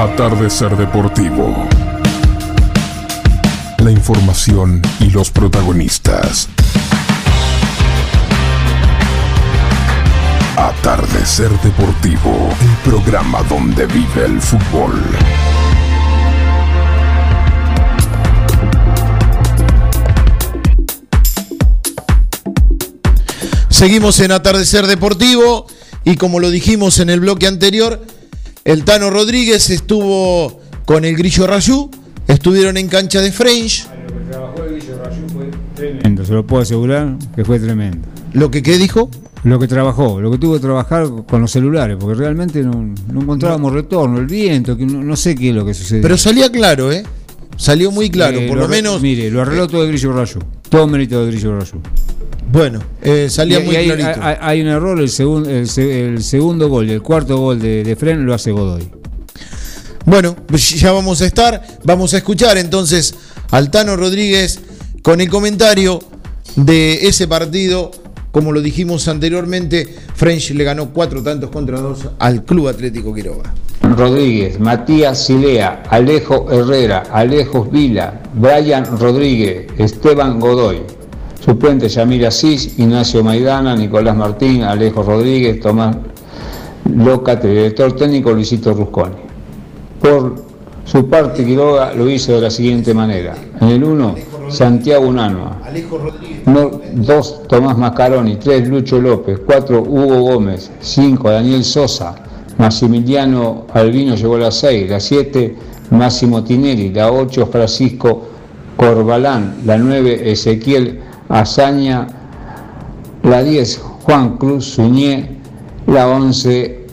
[0.00, 1.68] Atardecer Deportivo.
[3.76, 6.48] La información y los protagonistas.
[10.56, 14.98] Atardecer Deportivo, el programa donde vive el fútbol.
[23.68, 25.66] Seguimos en Atardecer Deportivo
[26.04, 28.00] y como lo dijimos en el bloque anterior,
[28.64, 31.90] el Tano Rodríguez estuvo con el Grillo Rayú,
[32.26, 33.86] estuvieron en cancha de French.
[35.74, 38.06] Tremendo, se lo puedo asegurar que fue tremendo.
[38.32, 39.10] ¿Lo que qué dijo?
[39.44, 43.22] Lo que trabajó, lo que tuvo que trabajar con los celulares, porque realmente no, no
[43.22, 46.02] encontrábamos retorno, el viento, que no, no sé qué es lo que sucedió.
[46.02, 47.02] Pero salía claro, ¿eh?
[47.56, 49.00] Salió muy claro, Eh, por lo, menos.
[49.00, 50.40] Mire, lo arregló todo el Grillo Rayo.
[50.68, 51.80] Todo mérito de Grillo Rayo.
[52.52, 54.20] Bueno, eh, salía Y- muy y hay, clarito.
[54.22, 57.60] hay- hay un error, el, segun- el, se- el segundo gol y el cuarto gol
[57.60, 58.88] de, de Fren lo hace Godoy.
[60.06, 60.34] Bueno,
[60.76, 63.14] ya vamos a estar, vamos a escuchar entonces
[63.50, 64.60] al Tano Rodríguez
[65.02, 66.00] con el comentario
[66.56, 67.90] de ese partido.
[68.32, 73.52] Como lo dijimos anteriormente, French le ganó cuatro tantos contra dos al Club Atlético Quiroga.
[73.82, 80.82] Rodríguez, Matías Silea, Alejo Herrera, Alejos Vila, Brian Rodríguez, Esteban Godoy.
[81.40, 85.96] Suplente Yamil Asís, Ignacio Maidana, Nicolás Martín, Alejo Rodríguez, Tomás
[86.84, 89.16] Lócate, director técnico Luisito Rusconi.
[90.00, 90.44] Por
[90.84, 93.34] su parte, Quiroga lo hizo de la siguiente manera.
[93.60, 94.14] En el 1,
[94.48, 95.58] Santiago Unanua.
[96.46, 98.36] No, 2, Tomás Mascaroni.
[98.36, 99.40] 3, Lucho López.
[99.46, 100.70] 4, Hugo Gómez.
[100.80, 102.16] 5, Daniel Sosa.
[102.58, 104.90] Maximiliano Albino llegó a la 6.
[104.90, 105.56] La 7,
[105.90, 106.92] Máximo Tinelli.
[106.92, 108.26] La 8, Francisco
[108.76, 109.58] Corbalán.
[109.64, 112.06] La 9, Ezequiel Azaña.
[113.22, 115.38] La 10, Juan Cruz Suñé.
[115.86, 116.86] La 11,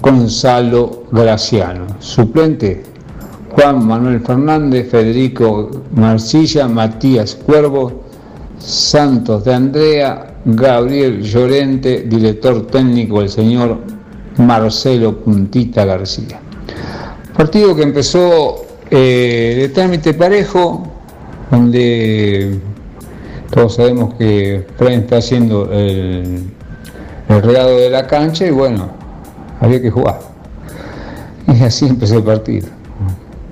[0.00, 1.86] Gonzalo Graciano.
[1.98, 2.82] Suplente,
[3.54, 8.02] Juan Manuel Fernández, Federico Marcilla, Matías Cuervo,
[8.58, 13.78] Santos de Andrea, Gabriel Llorente, director técnico el señor
[14.38, 16.40] Marcelo Puntita García.
[17.36, 20.82] Partido que empezó eh, de trámite parejo,
[21.50, 22.58] donde
[23.52, 26.44] todos sabemos que Fren está haciendo el,
[27.28, 28.88] el regado de la cancha y bueno,
[29.60, 30.18] había que jugar.
[31.46, 32.68] Y así empezó el partido.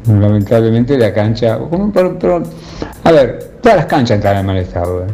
[0.06, 1.58] Lamentablemente la cancha,
[1.92, 2.42] pero- pero,
[3.04, 5.02] a ver, todas las canchas están en mal estado.
[5.04, 5.06] ¿eh?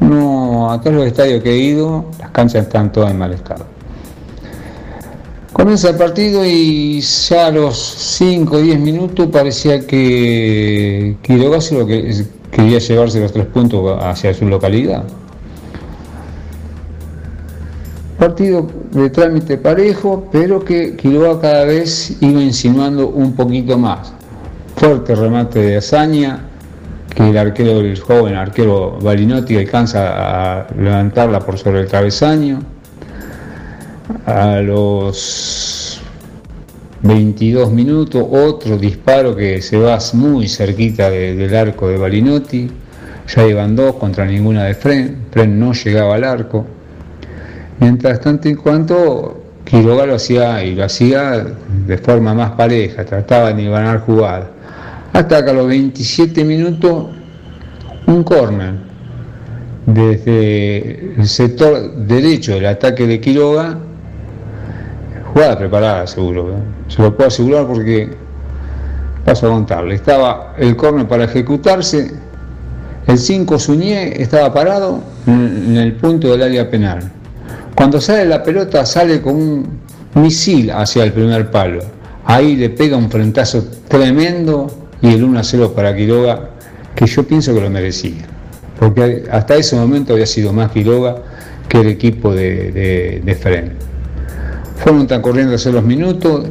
[0.00, 3.66] No, a todos los estadios que he ido, las canchas están todas en mal estado.
[5.52, 11.86] Comienza el partido y ya a los 5 o 10 minutos parecía que Quiroga lo
[11.86, 12.08] que
[12.50, 15.04] quería llevarse los tres puntos hacia su localidad.
[18.18, 24.12] Partido de trámite parejo, pero que Quiroga cada vez iba insinuando un poquito más.
[24.76, 26.40] Fuerte remate de hazaña,
[27.14, 32.60] que el arquero, el joven arquero Balinotti alcanza a levantarla por sobre el travesaño.
[34.26, 35.79] A los
[37.02, 42.70] 22 minutos, otro disparo que se va muy cerquita de- del arco de Balinotti.
[43.34, 45.16] Ya iban dos contra ninguna de Fren.
[45.30, 46.66] Fren no llegaba al arco.
[47.78, 51.46] Mientras tanto, en cuanto Quiroga lo hacía y lo hacía
[51.86, 54.48] de forma más pareja, trataba de ganar jugadas.
[55.12, 57.06] Hasta que a los 27 minutos,
[58.06, 58.74] un córner
[59.86, 63.78] desde el sector derecho del ataque de Quiroga,
[65.32, 66.62] jugada preparada seguro, ¿eh?
[66.88, 68.10] se lo puedo asegurar porque
[69.24, 69.94] paso a contarle.
[69.94, 72.12] Estaba el córner para ejecutarse
[73.06, 77.10] El 5 Suñé estaba parado en el punto del área penal.
[77.74, 79.80] Cuando sale la pelota sale con un
[80.14, 81.80] misil hacia el primer palo.
[82.24, 84.66] Ahí le pega un frentazo tremendo
[85.00, 86.50] y el 1 a 0 para Quiroga,
[86.94, 88.26] que yo pienso que lo merecía.
[88.78, 91.16] Porque hasta ese momento había sido más Quiroga
[91.68, 93.20] que el equipo de, de.
[94.82, 96.46] Fueron tan corriendo los minutos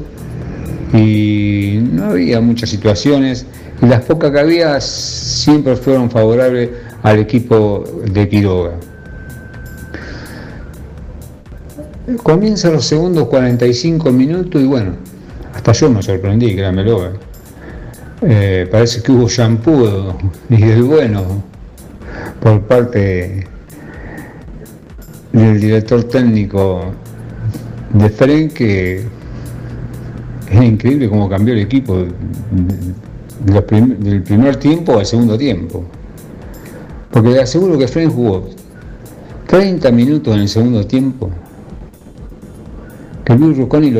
[0.93, 3.45] y no había muchas situaciones
[3.81, 6.69] y las pocas que había siempre fueron favorables
[7.03, 8.73] al equipo de Quiroga.
[12.23, 14.93] Comienza los segundos 45 minutos y bueno,
[15.53, 17.05] hasta yo me sorprendí, créanmelo.
[17.05, 17.09] Eh.
[18.23, 20.17] eh, parece que hubo shampoo
[20.49, 21.43] y del bueno
[22.41, 23.45] por parte
[25.31, 26.93] del director técnico
[27.93, 29.03] de Fren que
[30.49, 32.05] es increíble cómo cambió el equipo
[33.45, 35.83] del primer tiempo al segundo tiempo.
[37.11, 38.49] Porque le aseguro que Fren jugó
[39.47, 41.29] 30 minutos en el segundo tiempo.
[43.23, 43.93] Que Luis Rucconi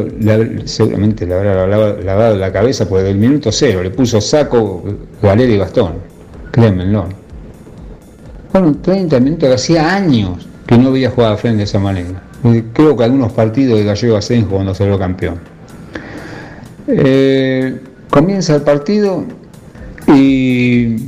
[0.66, 4.84] seguramente le habrá lavado, la cabeza porque del minuto cero le puso saco,
[5.22, 5.94] galera y bastón.
[6.52, 7.06] Créanmelo.
[8.52, 12.24] Fueron 30 minutos que hacía años que no había jugado a Fren de esa manera.
[12.74, 15.40] Creo que algunos partidos de Gallego Asenjo cuando salió campeón.
[16.88, 19.26] Eh, comienza el partido
[20.08, 21.08] y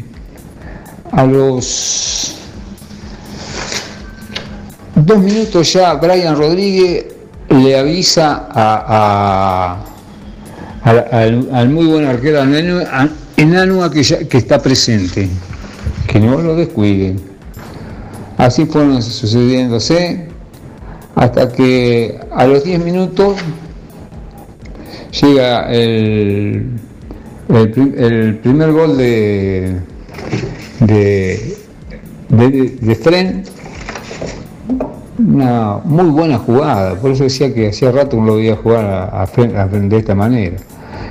[1.11, 2.35] a los
[4.95, 7.05] dos minutos ya Brian Rodríguez
[7.49, 8.47] le avisa
[10.83, 12.43] al, muy buen arquero
[13.37, 15.29] Enanua que, que está presente,
[16.07, 17.21] que no lo descuiden.
[18.37, 20.30] Así fueron sucediéndose
[21.15, 23.37] hasta que a los 10 minutos
[25.21, 26.67] llega el,
[27.49, 29.77] el, primer gol de,
[30.79, 31.55] de,
[32.29, 33.43] de, Fren,
[35.17, 39.27] una muy buena jugada, por eso decía que hacía rato no lo veía jugar a,
[39.27, 40.57] Fren, de esta manera.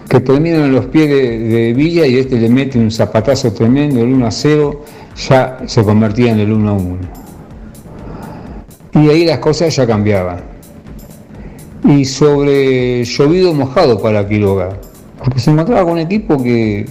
[0.09, 4.13] Que termina en los pies de, Villa y este le mete un zapatazo tremendo, el
[4.13, 4.85] 1 a 0,
[5.29, 7.30] ya se convertía en el 1 a 1.
[8.95, 10.61] Y ahí las cosas ya cambiaban
[11.85, 14.71] y sobre llovido mojado para Quiroga,
[15.23, 16.87] porque se encontraba con un equipo que,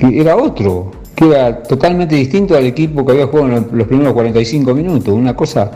[0.00, 4.74] era otro, que era totalmente distinto al equipo que había jugado en los primeros 45
[4.74, 5.70] minutos, una cosa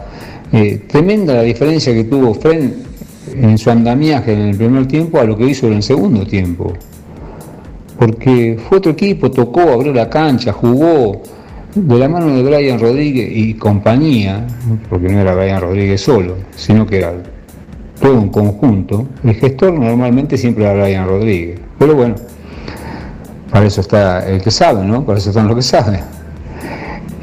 [0.52, 2.82] eh, tremenda la diferencia que tuvo Fren
[3.34, 6.72] en su andamiaje en el primer tiempo a lo que hizo en el segundo tiempo.
[7.98, 11.22] Porque fue otro equipo, tocó, abrió la cancha, jugó
[11.74, 14.46] de la mano de Brian Rodríguez y compañía,
[14.90, 17.14] porque no era Brian Rodríguez solo, sino que era
[18.00, 21.60] todo un conjunto, el gestor normalmente siempre era Brian Rodríguez.
[21.78, 22.16] Pero bueno,
[23.50, 25.04] para eso está el que sabe, ¿no?
[25.04, 26.00] Para eso están los que saben.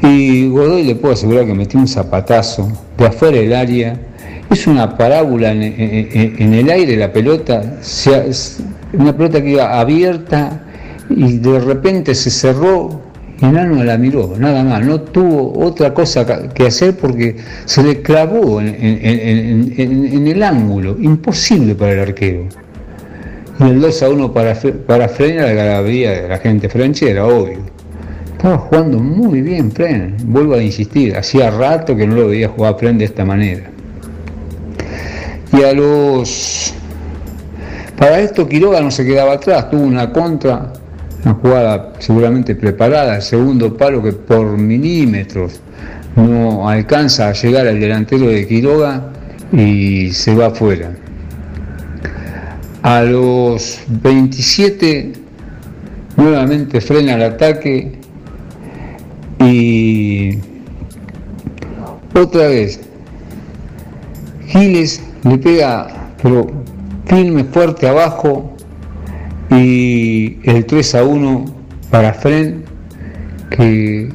[0.02, 4.00] Y Godoy le puedo asegurar que metió un zapatazo de afuera del área.
[4.48, 7.78] Es una parábola en, en el aire la pelota,
[8.94, 10.62] una pelota que iba abierta
[11.10, 13.09] y de repente se cerró
[13.42, 18.60] Enano la miró, nada más, no tuvo otra cosa que hacer porque se le clavó
[18.60, 22.44] en, el ángulo, imposible para el arquero.
[23.58, 24.54] Y el 2 a 1 para,
[24.86, 26.68] para frenar la galería de la gente
[27.08, 27.58] era obvio.
[28.32, 32.76] Estaba jugando muy bien Fren, vuelvo a insistir, hacía rato que no lo veía jugar
[32.78, 33.70] Fren de esta manera.
[35.52, 36.74] Y a los...
[37.96, 40.72] Para esto Quiroga no se quedaba atrás, tuvo una contra
[41.24, 45.60] una jugada seguramente preparada, el segundo palo que por milímetros
[46.16, 49.12] no alcanza a llegar al delantero de Quiroga
[49.52, 50.92] y se va afuera.
[52.82, 55.12] A los 27
[56.16, 57.92] nuevamente frena el ataque
[59.38, 60.38] y
[62.14, 62.80] otra vez
[64.46, 65.88] Giles le pega
[66.22, 66.46] pero
[67.06, 68.56] firme fuerte abajo
[69.50, 71.44] y el 3 a 1
[71.90, 72.62] para Fren,
[73.50, 74.08] que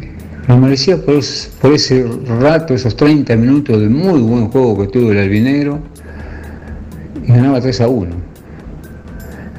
[0.47, 2.05] lo merecía por, ese
[2.39, 5.79] rato, esos 30 minutos de muy buen juego que tuvo el albinegro,
[7.25, 8.15] y ganaba 3 a 1.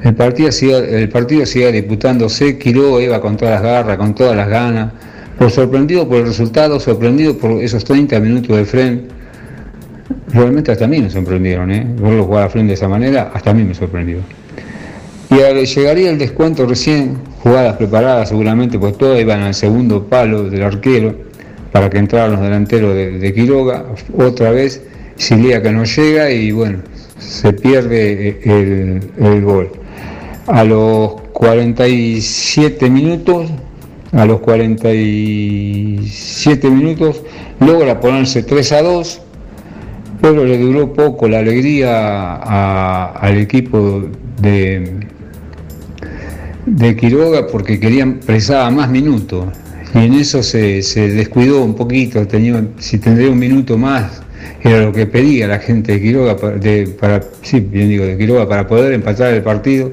[0.03, 4.35] El partido sigue, el partido sigue disputándose, Quiroga iba con todas las garras, con todas
[4.35, 4.93] las ganas,
[5.37, 9.07] por sorprendido por el resultado, sorprendido por esos 30 minutos de Fren.
[10.33, 11.85] Realmente hasta a mí me sorprendieron, ¿eh?
[11.99, 14.19] Verlo jugar a Fren de esa manera, hasta a mí me sorprendió.
[15.29, 20.63] Y llegaría el descuento recién, jugadas preparadas seguramente, pues todas iban al segundo palo del
[20.63, 21.15] arquero
[21.71, 23.85] para que entraran los delanteros de, Quiroga.
[24.17, 24.81] Otra vez,
[25.61, 26.79] que no llega y bueno,
[27.19, 29.71] se pierde el, el gol.
[30.47, 33.51] A los 47 minutos
[34.13, 37.21] a los 47 minutos
[37.59, 39.21] logra ponerse 3 a 2,
[40.21, 44.05] pero le duró poco la alegría al equipo
[44.41, 45.05] de,
[46.67, 49.45] de Quiroga porque querían presar más minutos
[49.95, 54.21] y en eso se, descuidó un poquito, tenía, si tendría un minuto más
[54.61, 58.49] era lo que pedía la gente de Quiroga de, para, sí, bien digo, de Quiroga
[58.49, 59.91] para poder empatar el partido.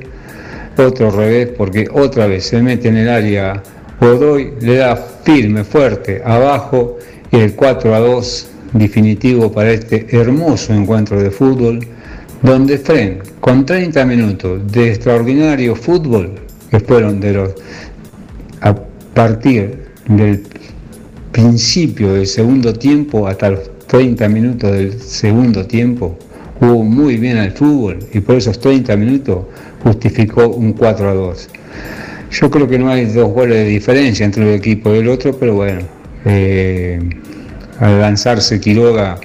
[0.76, 3.62] Otro revés, porque otra vez se mete en el área
[4.00, 6.98] Godoy, le da firme, fuerte, abajo,
[7.30, 11.86] y el 4 a 2 definitivo para este hermoso encuentro de fútbol,
[12.42, 16.43] donde Fren, con 30 minutos de extraordinario fútbol,
[16.74, 17.54] que fueron de los
[18.60, 18.74] a
[19.14, 20.42] partir del
[21.30, 26.18] principio del segundo tiempo hasta los 30 minutos del segundo tiempo,
[26.58, 29.44] jugó muy bien al fútbol y por esos 30 minutos
[29.84, 31.48] justificó un 4 a 2.
[32.32, 35.38] Yo creo que no hay dos goles de diferencia entre un equipo y el otro,
[35.38, 35.82] pero bueno,
[36.24, 36.98] eh,
[37.78, 39.20] al lanzarse Quiroga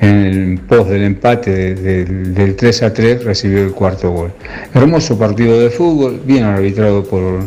[0.00, 4.32] en el post del empate del 3 a 3 recibió el cuarto gol.
[4.74, 7.44] Hermoso partido de fútbol, bien arbitrado por,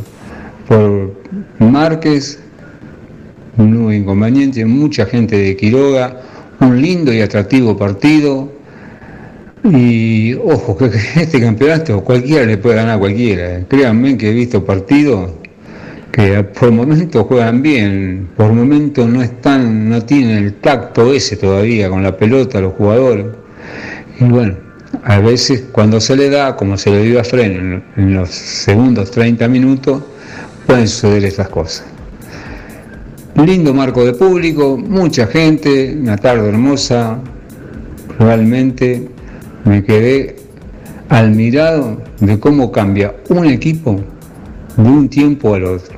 [0.68, 1.14] por
[1.60, 2.40] Márquez,
[3.58, 6.22] no inconveniente, mucha gente de Quiroga,
[6.60, 8.52] un lindo y atractivo partido.
[9.64, 10.86] Y ojo, que
[11.16, 13.62] este campeonato cualquiera le puede ganar a cualquiera.
[13.68, 15.32] Créanme que he visto partidos
[16.18, 21.92] que por momentos juegan bien, por momentos no están, no tienen el tacto ese todavía
[21.92, 23.28] con la pelota los jugadores.
[24.20, 24.56] Y bueno,
[25.04, 29.12] a veces cuando se le da, como se le dio a Fren en los segundos
[29.12, 30.02] 30 minutos,
[30.66, 31.86] pueden suceder estas cosas.
[33.36, 37.20] Lindo marco de público, mucha gente, una tarde hermosa.
[38.18, 39.08] Realmente
[39.66, 40.36] me quedé
[41.10, 44.02] admirado de cómo cambia un equipo
[44.78, 45.97] de un tiempo al otro.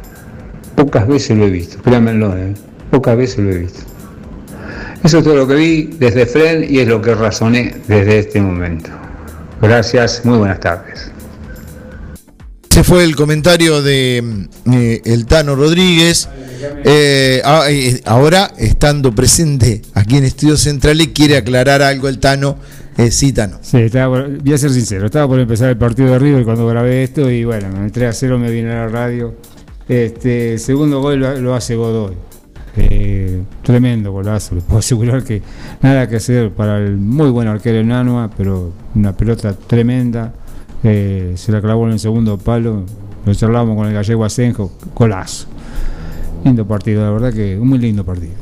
[0.80, 2.54] Pocas veces lo he visto, créanmelo, ¿eh?
[2.90, 3.82] pocas veces lo he visto.
[5.04, 8.40] Eso es todo lo que vi desde Fren y es lo que razoné desde este
[8.40, 8.90] momento.
[9.62, 11.12] Gracias, muy buenas tardes.
[12.72, 16.30] Ese fue el comentario de eh, el Tano Rodríguez.
[16.86, 22.58] Eh, ah, eh, ahora, estando presente aquí en Estudios Centrales, quiere aclarar algo el Tano.
[22.98, 23.60] Eh, sí, Tano.
[23.62, 25.08] Sí, voy a ser sincero.
[25.08, 28.14] Estaba por empezar el partido de River cuando grabé esto y bueno, me entré a
[28.14, 29.36] cero, me vine a la radio.
[29.90, 32.16] Este, segundo gol lo, hace Godoy.
[33.64, 35.42] tremendo golazo, le puedo asegurar que
[35.82, 40.34] nada que hacer para el muy buen arquero Enanoa, pero una pelota tremenda.
[40.84, 42.86] se la clavó en el segundo palo,
[43.26, 45.48] lo charlamos con el gallego Asenjo, golazo.
[46.46, 48.34] Lindo partido, la verdad que un muy lindo partido.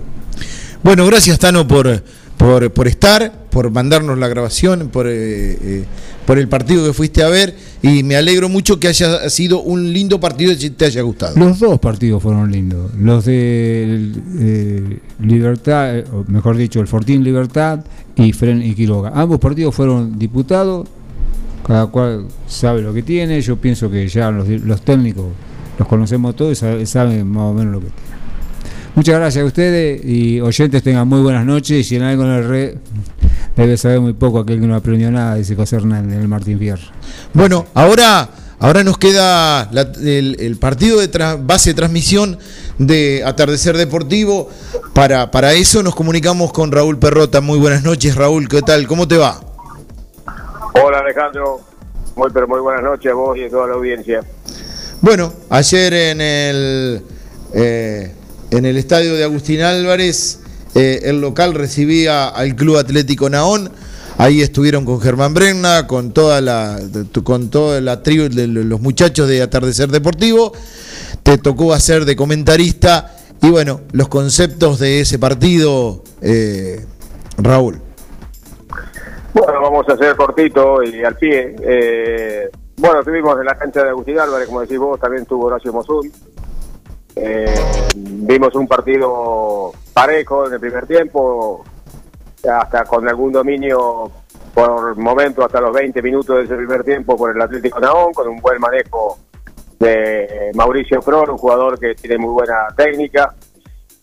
[0.84, 2.04] Bueno, gracias Tano por,
[2.38, 5.86] por, estar, por mandarnos la grabación, por, eh, eh,
[6.28, 9.92] por el partido que fuiste a ver y me alegro mucho que haya sido un
[9.94, 11.40] lindo partido y te haya gustado.
[11.40, 17.80] Los dos partidos fueron lindos, los de eh, Libertad, o mejor dicho, el Fortín Libertad
[18.16, 19.12] y Fren y Quiroga.
[19.16, 20.88] Ambos partidos fueron diputados,
[21.66, 25.26] cada cual sabe lo que tiene, yo pienso que ya los, los técnicos
[25.80, 28.08] los conocemos todos y saben más o menos lo que tienen.
[28.98, 32.32] Muchas gracias a ustedes y oyentes tengan muy buenas noches y si en algo en
[32.32, 32.78] el red
[33.64, 36.60] debe saber muy poco aquel que no aprendió nada, dice José Hernández en el Martín
[36.60, 36.84] Fierro.
[37.34, 38.30] Bueno, ahora,
[38.60, 39.70] ahora nos queda
[40.04, 42.38] el, partido de base de transmisión
[42.78, 44.50] de Atardecer Deportivo.
[44.94, 47.42] Para, para eso nos comunicamos con Raúl Perrota.
[47.42, 48.88] Muy buenas noches, Raúl, ¿qué tal?
[48.88, 49.40] ¿Cómo te va?
[50.84, 51.62] Hola Alejandro,
[52.16, 54.22] muy pero muy buenas noches a vos y a toda la audiencia.
[55.02, 57.02] Bueno, ayer en el,
[57.54, 58.12] eh,
[58.52, 60.42] en el estadio de Agustín Álvarez,
[60.78, 63.72] eh, el local recibía al Club Atlético Naón.
[64.18, 66.80] Ahí estuvieron con Germán Brenna, con toda la,
[67.24, 70.54] con toda la tribu de los muchachos de Atardecer Deportivo.
[71.24, 76.86] Te tocó hacer de comentarista y bueno, los conceptos de ese partido, eh,
[77.38, 77.80] Raúl.
[79.34, 81.56] Bueno, vamos a hacer cortito y al pie.
[82.78, 86.12] Bueno, estuvimos en la cancha de Agustín Álvarez, como decís vos, también tuvo Horacio Mosul.
[87.16, 87.56] Eh,
[87.96, 91.64] vimos un partido parejo en el primer tiempo,
[92.48, 94.12] hasta con algún dominio
[94.54, 98.28] por momento hasta los 20 minutos de ese primer tiempo por el Atlético Naón, con
[98.28, 99.18] un buen manejo
[99.80, 103.34] de Mauricio Flor, un jugador que tiene muy buena técnica.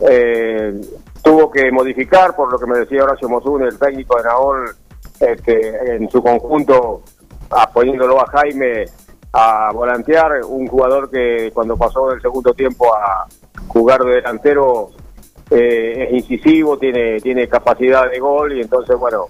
[0.01, 0.81] Eh,
[1.23, 4.65] tuvo que modificar, por lo que me decía Horacio Mosul, el técnico de Naón,
[5.21, 7.03] este, en su conjunto
[7.73, 8.87] poniéndolo a Jaime
[9.33, 13.29] a volantear, un jugador que cuando pasó del segundo tiempo a
[13.69, 14.91] jugar de delantero
[15.55, 19.27] eh, es incisivo, tiene, tiene capacidad de gol y entonces, bueno,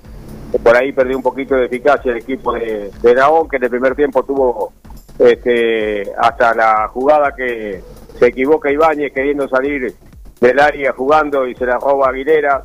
[0.63, 3.71] por ahí perdió un poquito de eficacia el equipo de, de Naón, que en el
[3.71, 4.73] primer tiempo tuvo
[5.19, 7.83] este, hasta la jugada que
[8.19, 9.95] se equivoca Ibáñez queriendo salir
[10.41, 12.63] del área jugando y se la roba Aguilera.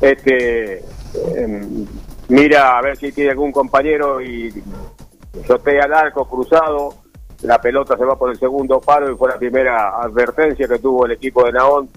[0.00, 0.78] Este,
[1.34, 1.86] em,
[2.28, 4.62] mira a ver si tiene algún compañero y
[5.44, 6.94] shotea al arco cruzado.
[7.42, 11.06] La pelota se va por el segundo paro y fue la primera advertencia que tuvo
[11.06, 11.88] el equipo de Naón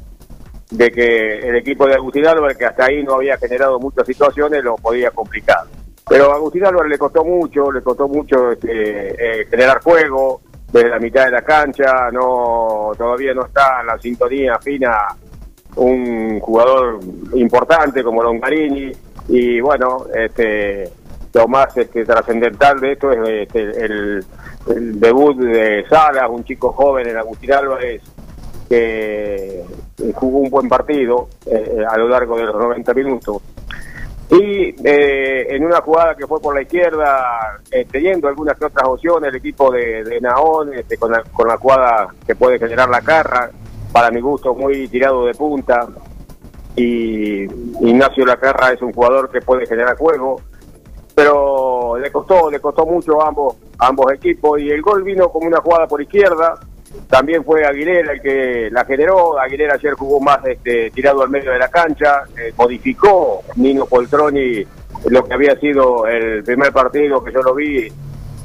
[0.74, 4.64] de que el equipo de Agustín Álvarez, que hasta ahí no había generado muchas situaciones,
[4.64, 5.62] lo podía complicar.
[6.10, 10.42] Pero a Agustín Álvarez le costó mucho, le costó mucho este, eh, generar juego
[10.72, 15.08] desde la mitad de la cancha, no todavía no está en la sintonía fina
[15.76, 17.00] un jugador
[17.36, 18.92] importante como Longarini
[19.28, 20.92] y bueno, este
[21.34, 24.26] lo más este, trascendental de esto es este, el,
[25.00, 28.02] debut de Salas, un chico joven en Agustín Álvarez
[28.70, 29.64] que
[30.14, 33.42] jugó un buen partido eh, a lo largo de los 90 minutos
[34.30, 39.30] y eh, en una jugada que fue por la izquierda, eh, teniendo algunas otras opciones,
[39.30, 43.02] el equipo de, de Naón, este, con, la, con la jugada que puede generar la
[43.02, 43.52] carra,
[43.92, 45.88] para mi gusto muy tirado de punta.
[46.76, 50.42] Y Ignacio Lacarra es un jugador que puede generar juego,
[51.14, 54.60] pero le costó, le costó mucho a ambos, ambos equipos.
[54.60, 56.60] Y el gol vino como una jugada por izquierda,
[57.10, 59.40] también fue Aguilera el que la generó.
[59.40, 62.24] Aguilera ayer jugó más este, tirado al medio de la cancha.
[62.38, 64.64] Eh, modificó Nino Poltroni
[65.10, 67.92] lo que había sido el primer partido que yo lo vi.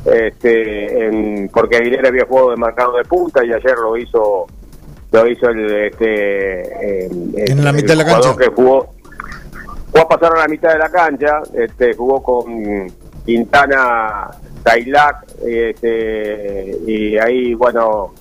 [0.05, 4.47] Este, porque Aguilera había jugado de marcado de punta y ayer lo hizo
[5.11, 8.95] lo hizo el este en la mitad de la cancha que jugó
[9.91, 12.87] fue a pasar a la mitad de la cancha este jugó con
[13.25, 14.31] Quintana
[14.63, 18.13] Tailac este, y ahí bueno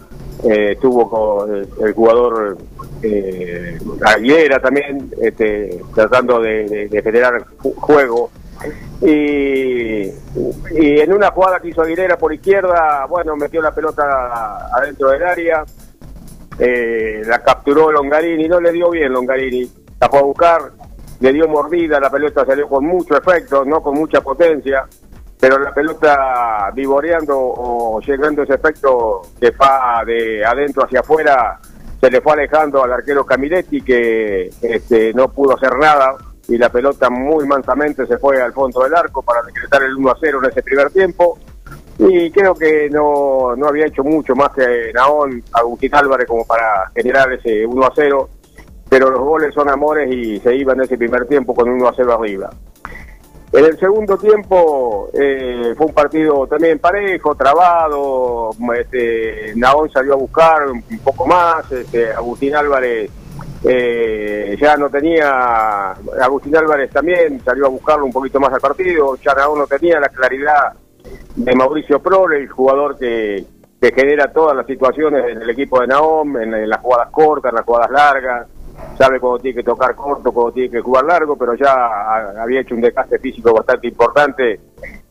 [0.43, 2.57] eh, estuvo con el, jugador
[3.01, 7.43] eh, Aguilera también, este, tratando de, generar
[7.75, 8.29] juego.
[9.01, 15.09] Y, y, en una jugada que hizo Aguilera por izquierda, bueno, metió la pelota adentro
[15.09, 15.63] del área,
[16.59, 19.69] eh, la capturó Longarini, no le dio bien Longarini,
[19.99, 20.71] la fue a buscar,
[21.19, 24.87] le dio mordida, la pelota salió con mucho efecto, no con mucha potencia
[25.39, 31.59] pero la pelota vivoreando o llegando ese efecto que va de adentro hacia afuera,
[31.99, 36.15] se le fue alejando al arquero Camiletti que este, no pudo hacer nada
[36.47, 40.11] y la pelota muy mansamente se fue al fondo del arco para decretar el 1
[40.11, 41.37] a 0 en ese primer tiempo.
[41.99, 46.89] Y creo que no, no había hecho mucho más que Naón, Agustín Álvarez como para
[46.95, 48.29] generar ese 1 a 0,
[48.87, 51.93] pero los goles son amores y se iban en ese primer tiempo con 1 a
[51.95, 52.49] 0 arriba.
[53.53, 60.17] En el segundo tiempo eh, fue un partido también parejo, trabado, este, Naón salió a
[60.17, 63.09] buscar un poco más, este, Agustín Álvarez
[63.63, 65.91] eh, ya no tenía,
[66.21, 69.99] Agustín Álvarez también salió a buscarlo un poquito más al partido, ya Naón no tenía
[69.99, 70.73] la claridad
[71.35, 73.45] de Mauricio Prole, el jugador que,
[73.79, 77.55] que genera todas las situaciones en el equipo de Naón, en las jugadas cortas, en
[77.55, 78.47] las jugadas largas,
[78.97, 82.75] sabe cuando tiene que tocar corto, cuando tiene que jugar largo, pero ya había hecho
[82.75, 84.59] un desgaste físico bastante importante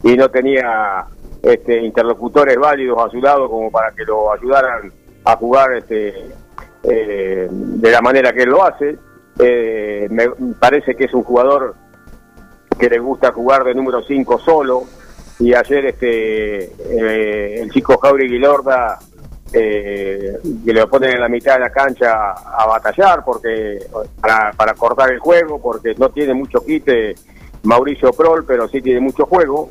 [0.02, 1.06] y no tenía
[1.42, 4.92] este, interlocutores válidos a su lado como para que lo ayudaran
[5.24, 6.30] a jugar este,
[6.82, 8.96] eh, de la manera que él lo hace.
[9.38, 10.28] Eh, me
[10.58, 11.74] parece que es un jugador
[12.78, 14.84] que le gusta jugar de número 5 solo
[15.38, 18.98] y ayer este eh, el chico Jauregui Lorda
[19.58, 23.78] eh, que lo ponen en la mitad de la cancha a batallar porque
[24.20, 27.14] para, para cortar el juego, porque no tiene mucho quite
[27.62, 29.70] Mauricio Prol, pero sí tiene mucho juego.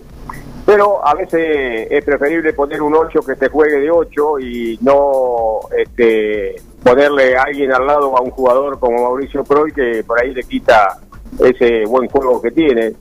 [0.66, 5.60] Pero a veces es preferible poner un 8 que te juegue de 8 y no
[5.78, 10.34] este, ponerle a alguien al lado a un jugador como Mauricio Prol que por ahí
[10.34, 10.98] le quita
[11.40, 12.95] ese buen juego que tiene.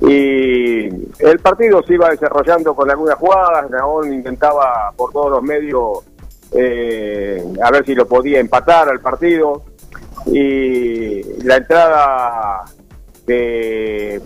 [0.00, 0.86] Y
[1.20, 6.00] el partido se iba desarrollando con algunas jugadas, Naón intentaba por todos los medios
[6.52, 9.64] eh, a ver si lo podía empatar al partido.
[10.26, 12.64] Y la entrada
[13.26, 14.20] de,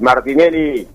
[0.00, 0.86] Martinelli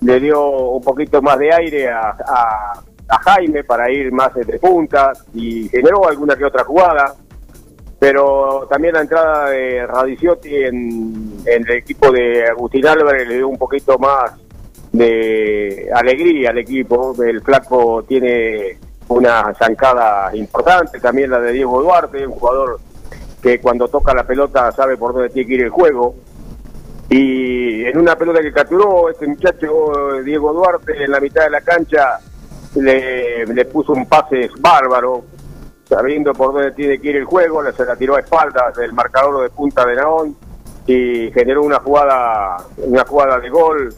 [0.00, 2.82] le dio un poquito más de aire a,
[3.22, 7.14] Jaime para ir más de punta y generó alguna que otra jugada.
[7.98, 13.48] Pero también la entrada de Radiciotti en, en el equipo de Agustín Álvarez le dio
[13.48, 14.32] un poquito más
[14.92, 17.14] de alegría al equipo.
[17.22, 18.78] El flaco tiene
[19.10, 22.80] una zancada importante, también la de Diego Duarte, un jugador
[23.42, 26.14] que cuando toca la pelota sabe por dónde tiene que ir el juego.
[27.08, 31.60] Y en una pelota que capturó este muchacho Diego Duarte en la mitad de la
[31.60, 32.20] cancha
[32.76, 35.24] le, le puso un pase bárbaro,
[35.88, 39.42] sabiendo por dónde tiene que ir el juego, se la tiró a espaldas del marcador
[39.42, 40.36] de punta de Naón
[40.86, 43.92] y generó una jugada, una jugada de gol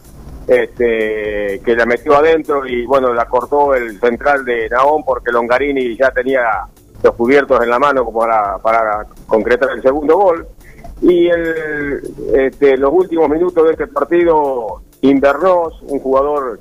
[0.47, 5.97] este, que la metió adentro y bueno, la cortó el central de Naón porque Longarini
[5.97, 6.43] ya tenía
[7.03, 10.47] los cubiertos en la mano para, para concretar el segundo gol.
[11.01, 12.01] Y el,
[12.35, 16.61] este, los últimos minutos de este partido, Invernos, un jugador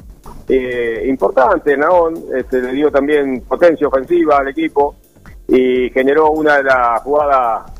[0.49, 4.95] eh, importante, Naón, este, le dio también potencia ofensiva al equipo
[5.47, 7.71] y generó una de las jugadas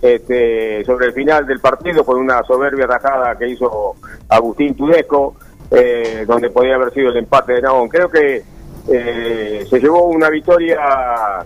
[0.00, 3.94] este, sobre el final del partido con una soberbia tajada que hizo
[4.28, 5.36] Agustín Tudesco,
[5.70, 7.88] eh, donde podía haber sido el empate de Naón.
[7.88, 8.42] Creo que
[8.88, 11.44] eh, se llevó una victoria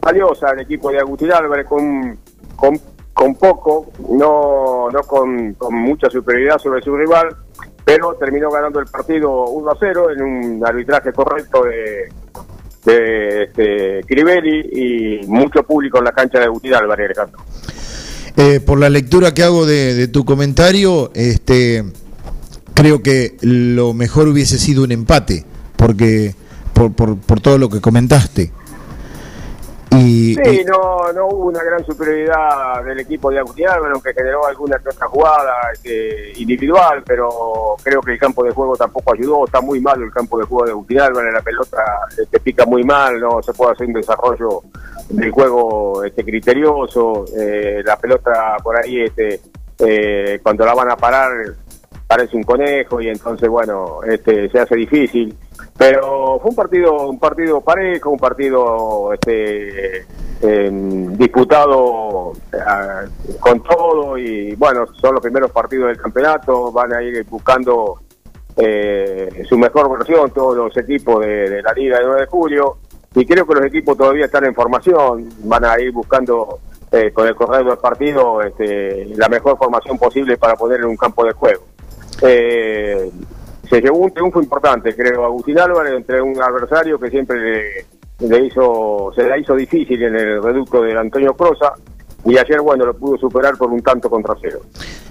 [0.00, 2.18] valiosa el equipo de Agustín Álvarez con,
[2.56, 2.80] con
[3.18, 7.34] con poco, no, no con, mucha superioridad sobre su rival,
[7.84, 12.12] pero terminó ganando el partido 1 a 0 en un arbitraje correcto de,
[12.92, 14.00] de este,
[14.72, 17.40] y mucho público en la cancha de Agustín Álvarez, Alejandro.
[18.36, 21.84] Eh, por la lectura que hago de, tu comentario, este,
[22.74, 25.44] creo que lo mejor hubiese sido un empate,
[25.76, 26.34] porque
[26.72, 28.52] por, por, por todo lo que comentaste.
[29.90, 34.78] Y, sí, no, no hubo una gran superioridad del equipo de Agustín aunque generó alguna
[34.78, 39.44] que otra jugada este, individual, pero creo que el campo de juego tampoco ayudó.
[39.44, 41.82] Está muy mal el campo de juego de Agustín Álvarez, la pelota
[42.16, 44.62] este, pica muy mal, no se puede hacer un desarrollo
[45.08, 47.24] del juego este, criterioso.
[47.36, 49.40] Eh, la pelota por ahí, este,
[49.78, 51.30] eh, cuando la van a parar,
[52.08, 55.36] parece un conejo y entonces, bueno, este, se hace difícil.
[55.76, 60.06] Pero fue un partido, un partido parejo, un partido este,
[61.16, 63.08] disputado eh,
[63.38, 68.00] con todo y bueno, son los primeros partidos del campeonato, van a ir buscando
[68.56, 72.78] eh, su mejor versión todos los equipos de, la Liga de 9 de julio
[73.14, 76.58] y creo que los equipos todavía están en formación, van a ir buscando
[76.90, 80.96] eh, con el correr del partido este, la mejor formación posible para poner en un
[80.96, 81.62] campo de juego.
[82.22, 83.10] Eh,
[83.68, 87.84] se llevó un triunfo importante, creo, Agustín Álvarez entre un adversario que siempre
[88.20, 91.74] le, hizo, se la hizo difícil en el reducto del Antonio Crosa
[92.24, 94.60] y ayer, bueno, lo pudo superar por un tanto contra cero.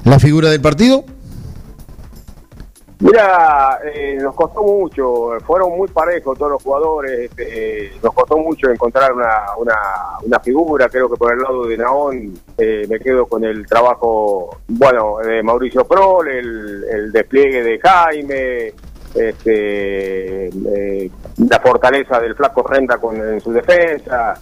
[0.03, 1.03] ¿La figura del partido?
[2.99, 8.71] Mira, eh, nos costó mucho, fueron muy parejos todos los jugadores, este, nos costó mucho
[8.71, 9.75] encontrar una, una,
[10.23, 14.57] una, figura, creo que por el lado de Naón eh, me quedo con el trabajo,
[14.67, 18.73] bueno, de Mauricio Prol, el, despliegue de Jaime,
[19.13, 21.11] este, eh,
[21.47, 24.33] la fortaleza del flaco Renta con, en su defensa,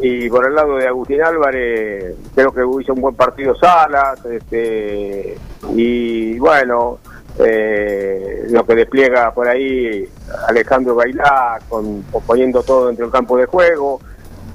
[0.00, 5.36] y por el lado de Agustín Álvarez creo que hizo un buen partido Salas, este,
[5.74, 7.00] y bueno
[7.38, 10.08] eh, lo que despliega por ahí
[10.48, 14.00] Alejandro Bailá, con, poniendo todo dentro del campo de juego,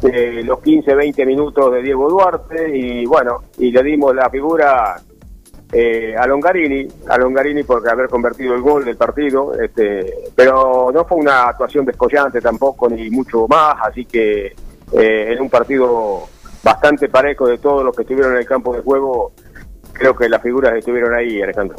[0.04, 5.02] eh, los 15, 20 minutos de Diego Duarte y bueno, y le dimos la figura
[5.76, 11.04] eh, a Longarini, a Longarini porque haber convertido el gol del partido, este, pero no
[11.06, 14.54] fue una actuación descollante tampoco, ni mucho más, así que
[14.92, 16.28] eh, en un partido
[16.64, 19.32] bastante parejo de todos los que estuvieron en el campo de juego,
[19.94, 21.78] creo que las figuras estuvieron ahí, Alejandro.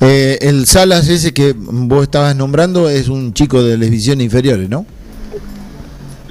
[0.00, 4.68] Eh, el Salas ese que vos estabas nombrando es un chico de las divisiones inferiores,
[4.68, 4.84] ¿no?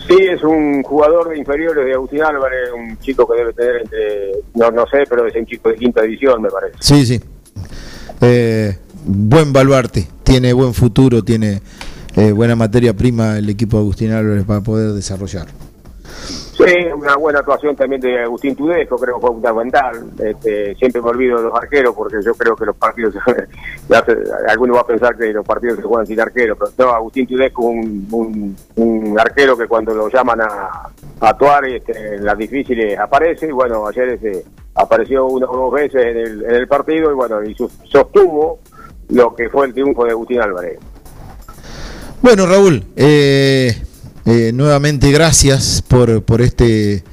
[0.08, 4.32] Sí, es un jugador de inferiores de Agustín Álvarez, un chico que debe tener entre,
[4.56, 6.76] no, no sé, pero es un chico de quinta división, me parece.
[6.82, 7.22] Sí, sí.
[8.20, 11.62] Eh, buen baluarte, tiene buen futuro, tiene
[12.16, 15.48] eh, buena materia prima el equipo de Agustín Álvarez para poder desarrollar.
[16.66, 20.12] Sí, una buena actuación también de Agustín Tudesco, creo que fue fundamental.
[20.20, 23.16] Este, siempre me olvido de los arqueros porque yo creo que los partidos,
[24.48, 27.64] algunos va a pensar que los partidos se juegan sin arquero, pero no, Agustín Tudesco
[27.64, 30.90] un, un, arquero que cuando lo llaman a,
[31.20, 34.44] actuar este, en las difíciles aparece y bueno, ayer ese,
[34.76, 37.56] apareció una o dos veces en el, en el partido y bueno, y
[37.86, 38.60] sostuvo
[39.10, 40.80] lo que fue el triunfo de Agustín Álvarez.
[42.22, 43.76] Bueno, Raúl, eh,
[44.26, 47.04] eh, nuevamente gracias por, por, este,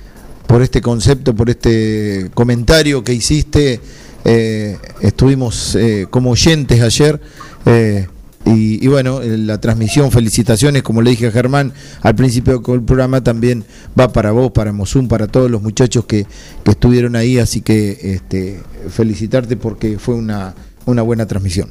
[0.46, 3.80] por este concepto, por este comentario que hiciste.
[4.24, 7.20] Eh, estuvimos eh, como oyentes ayer.
[8.44, 13.62] Y, bueno, la transmisión, felicitaciones, como le dije a Germán al principio del programa, también
[13.98, 16.26] va para vos, para Mosum, para todos los muchachos que,
[16.64, 20.54] que estuvieron ahí, así que este, felicitarte porque fue una,
[20.86, 21.68] una buena transmisión.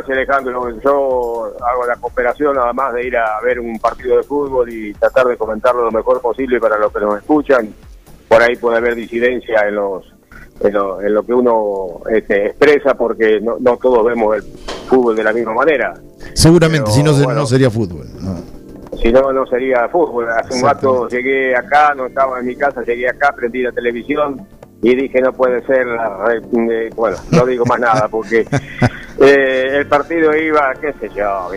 [0.00, 0.80] Bueno, gracias Alejandro.
[0.82, 4.94] Yo hago la cooperación nada más de ir a ver un partido de fútbol y
[4.94, 7.72] tratar de comentarlo lo mejor posible para los que nos escuchan.
[8.28, 10.04] Por ahí puede haber disidencia en los
[10.60, 14.42] en lo, que uno este, expresa porque no, todos vemos el
[14.88, 15.94] fútbol de la misma manera.
[16.34, 18.06] Seguramente, si no, no sería fútbol.
[19.02, 20.28] Si no, no sería fútbol.
[20.30, 24.46] Hace un rato llegué acá, no estaba en mi casa, llegué acá, prendí la televisión
[24.82, 28.46] y dije no puede ser, eh, bueno, no digo más nada porque
[29.20, 31.50] eh, el partido iba, qué sé yo,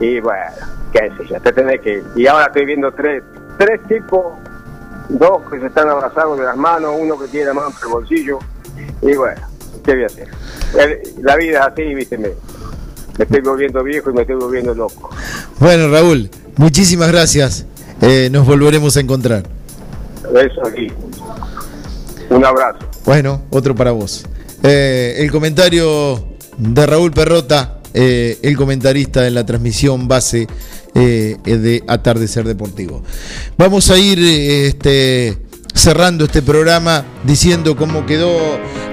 [0.00, 0.50] y bueno,
[0.92, 2.02] qué sé yo, te tenés que...
[2.16, 3.22] Y ahora estoy viendo tres,
[3.58, 4.34] tres tipos,
[5.08, 7.88] dos que se están abrazando de las manos, uno que tiene la mano en el
[7.88, 8.38] bolsillo,
[9.00, 9.40] y bueno,
[9.84, 10.28] ¿qué voy a hacer?
[11.22, 12.28] La vida es así, viste, me,
[13.18, 15.10] me estoy volviendo viejo y me estoy volviendo loco.
[15.60, 17.66] Bueno, Raúl, muchísimas gracias.
[18.00, 19.44] Eh, nos volveremos a encontrar.
[20.34, 20.92] Eso aquí.
[22.30, 22.78] Un abrazo.
[23.04, 24.26] Bueno, otro para vos.
[24.62, 30.46] Eh, el comentario de Raúl Perrota, eh, el comentarista en la transmisión base
[30.94, 33.02] de Atardecer Deportivo.
[33.58, 35.36] Vamos a ir este,
[35.74, 38.38] cerrando este programa diciendo cómo quedó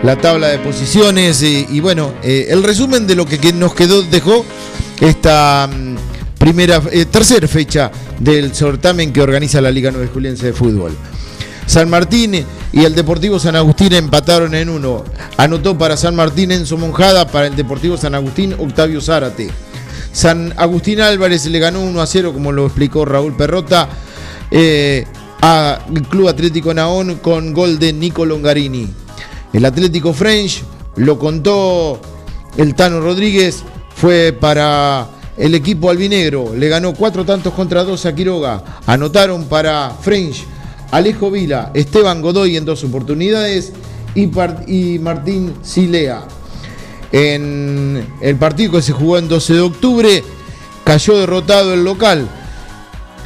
[0.02, 4.44] la tabla de posiciones y, bueno, el resumen de lo que nos quedó dejó
[5.00, 5.96] esta mm,
[6.40, 6.82] primera,
[7.12, 10.96] tercera fecha del certamen que organiza la Liga Nueva Juliense de Fútbol.
[11.66, 15.04] San Martín y el Deportivo San Agustín empataron en uno.
[15.38, 19.50] Anotó para San Martín Enzo Monjada, para el Deportivo San Agustín Octavio Zárate.
[20.12, 23.88] San Agustín Álvarez le ganó 1 a 0, como lo explicó Raúl Perrota,
[24.50, 25.06] eh,
[25.42, 25.80] al
[26.10, 28.90] Club Atlético Naón con gol de Nico Longarini.
[29.54, 30.64] El Atlético French
[30.98, 32.00] lo contó
[32.58, 33.64] el Tano Rodríguez,
[33.96, 35.08] fue para
[35.38, 38.82] el equipo albinegro, le ganó cuatro tantos contra dos a Quiroga.
[38.86, 40.46] Anotaron para French
[40.92, 43.72] Alejo Vila, Esteban Godoy en dos oportunidades
[44.14, 44.28] y,
[45.00, 46.24] Martín Silea.
[47.14, 50.24] En el partido que se jugó en 12 de octubre,
[50.84, 52.28] cayó derrotado el local.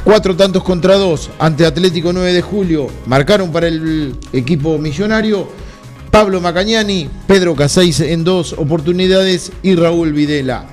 [0.04, 2.86] Cuatro tantos contra dos ante Atlético 9 de julio.
[3.06, 5.48] Marcaron para el equipo millonario
[6.12, 10.66] Pablo Macañani, Pedro Casais en dos oportunidades y Raúl Videla.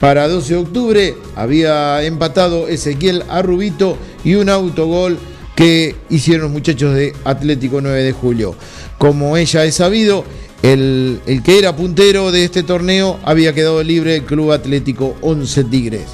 [0.00, 5.18] Para 12 de octubre había empatado Ezequiel Arrubito y un autogol
[5.58, 8.54] que hicieron los muchachos de Atlético 9 de Julio.
[8.96, 10.24] Como ella es sabido,
[10.62, 16.04] el, que era puntero de este torneo había quedado libre el Club Atlético 11 Tigres.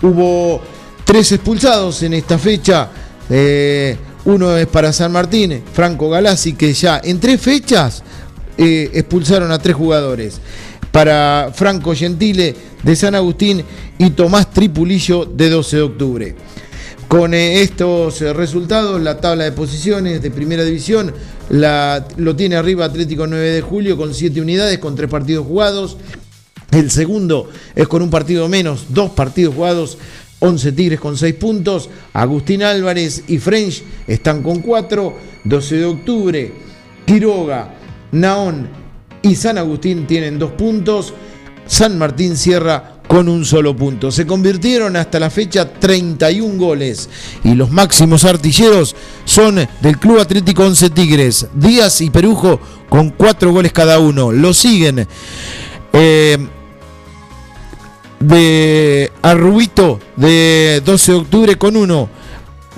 [0.00, 0.60] Hubo
[1.04, 2.88] tres expulsados en esta fecha.
[3.28, 8.04] Eh, uno es para San Martín, Franco Galassi, que ya en tres fechas
[8.56, 10.40] eh, expulsaron a tres jugadores.
[10.92, 12.54] Para Franco Gentile
[12.84, 13.64] de San Agustín
[13.98, 16.36] y Tomás Tripulillo de 12 de octubre.
[17.08, 21.14] Con eh, estos eh, resultados, la tabla de posiciones de primera división
[21.48, 25.96] lo tiene arriba Atlético 9 de julio con 7 unidades, con 3 partidos jugados.
[26.72, 29.98] El segundo es con un partido menos, 2 partidos jugados,
[30.40, 31.88] 11 Tigres con 6 puntos.
[32.12, 35.36] Agustín Álvarez y French están con 4.
[35.44, 36.52] 12 de octubre,
[37.06, 37.72] Quiroga,
[38.10, 38.68] Naón
[39.22, 41.14] y San Agustín tienen 2 puntos.
[41.66, 44.10] San Martín cierra con un solo punto.
[44.10, 47.08] Se convirtieron hasta la fecha 31 goles
[47.44, 53.52] y los máximos artilleros son del Club Atlético 11 Tigres, Díaz y Perujo con 4
[53.52, 54.32] goles cada uno.
[54.32, 55.06] Lo siguen
[55.92, 56.38] eh,
[58.20, 62.08] de Arrubito de 12 de octubre con 1,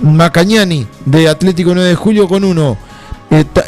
[0.01, 2.77] Macañani de Atlético 9 de Julio con 1.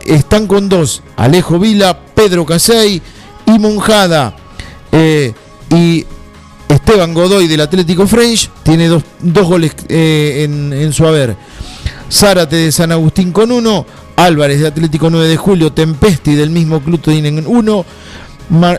[0.05, 3.01] Están con 2, Alejo Vila, Pedro Casey
[3.45, 4.35] y Monjada.
[4.91, 5.33] Eh,
[5.69, 6.05] y
[6.71, 11.35] Esteban Godoy del Atlético French tiene dos, goles eh, en, su haber.
[12.09, 13.85] Zárate de San Agustín con uno.
[14.15, 15.73] Álvarez de Atlético 9 de Julio.
[15.73, 17.85] Tempesti del mismo club tienen uno.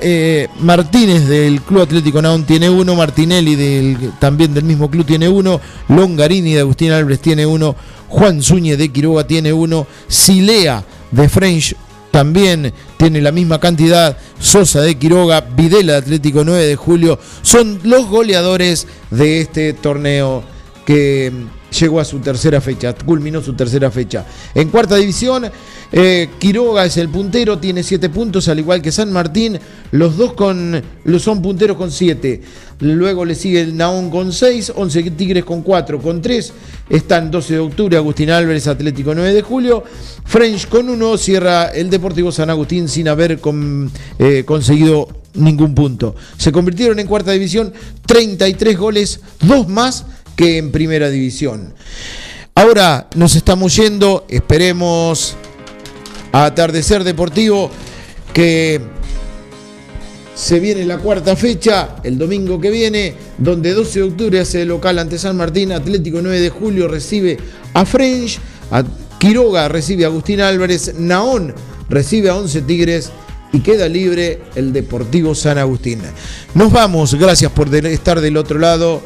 [0.03, 2.95] Eh, Martínez del Club Atlético Naón tiene uno.
[2.95, 5.61] Martinelli del, también del mismo club tiene uno.
[5.89, 7.77] Longarini de Agustín Álvarez tiene uno.
[8.09, 9.87] Juan Zúñez de Quiroga tiene uno.
[10.09, 11.77] Silea de French
[12.13, 14.17] también tiene la misma cantidad.
[14.39, 20.45] Sosa de Quiroga, Videla de Atlético 9 de Julio, son los goleadores de este torneo
[20.87, 21.33] que
[21.73, 24.25] llegó a su tercera fecha, culminó su tercera fecha.
[24.55, 25.51] En cuarta división,
[25.91, 29.59] eh, Quiroga es el puntero, tiene siete puntos, al igual que San Martín.
[29.91, 30.83] Los dos con,
[31.19, 32.43] son punteros con siete.
[32.81, 36.53] Luego le sigue el Naón con seis, 11 Tigres con cuatro, con tres.
[36.89, 39.85] Están 12 de octubre, Agustín Álvarez, Atlético 9 de julio.
[40.25, 43.39] French con uno, cierra el Deportivo San Agustín sin haber
[44.19, 46.15] eh, conseguido ningún punto.
[46.37, 47.73] Se convirtieron en cuarta división,
[48.07, 50.05] 33 goles, dos más
[50.37, 51.75] que en primera división.
[52.55, 55.37] Ahora nos estamos yendo, esperemos
[56.33, 57.71] a Atardecer Deportivo
[58.33, 58.81] que
[60.35, 64.99] se viene la cuarta fecha, el domingo que viene, donde 12 de octubre hace local
[64.99, 67.39] ante San Martín, Atlético 9 de julio recibe
[67.75, 68.39] a French,
[68.71, 68.83] a
[69.19, 71.55] Quiroga recibe a Agustín Álvarez, Naón
[71.89, 73.11] recibe a 11 Tigres
[73.53, 76.01] y queda libre el Deportivo San Agustín.
[76.55, 79.03] Nos vamos, gracias por estar del otro lado.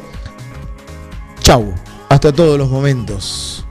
[1.47, 1.73] Chau,
[2.09, 3.65] hasta todos los momentos.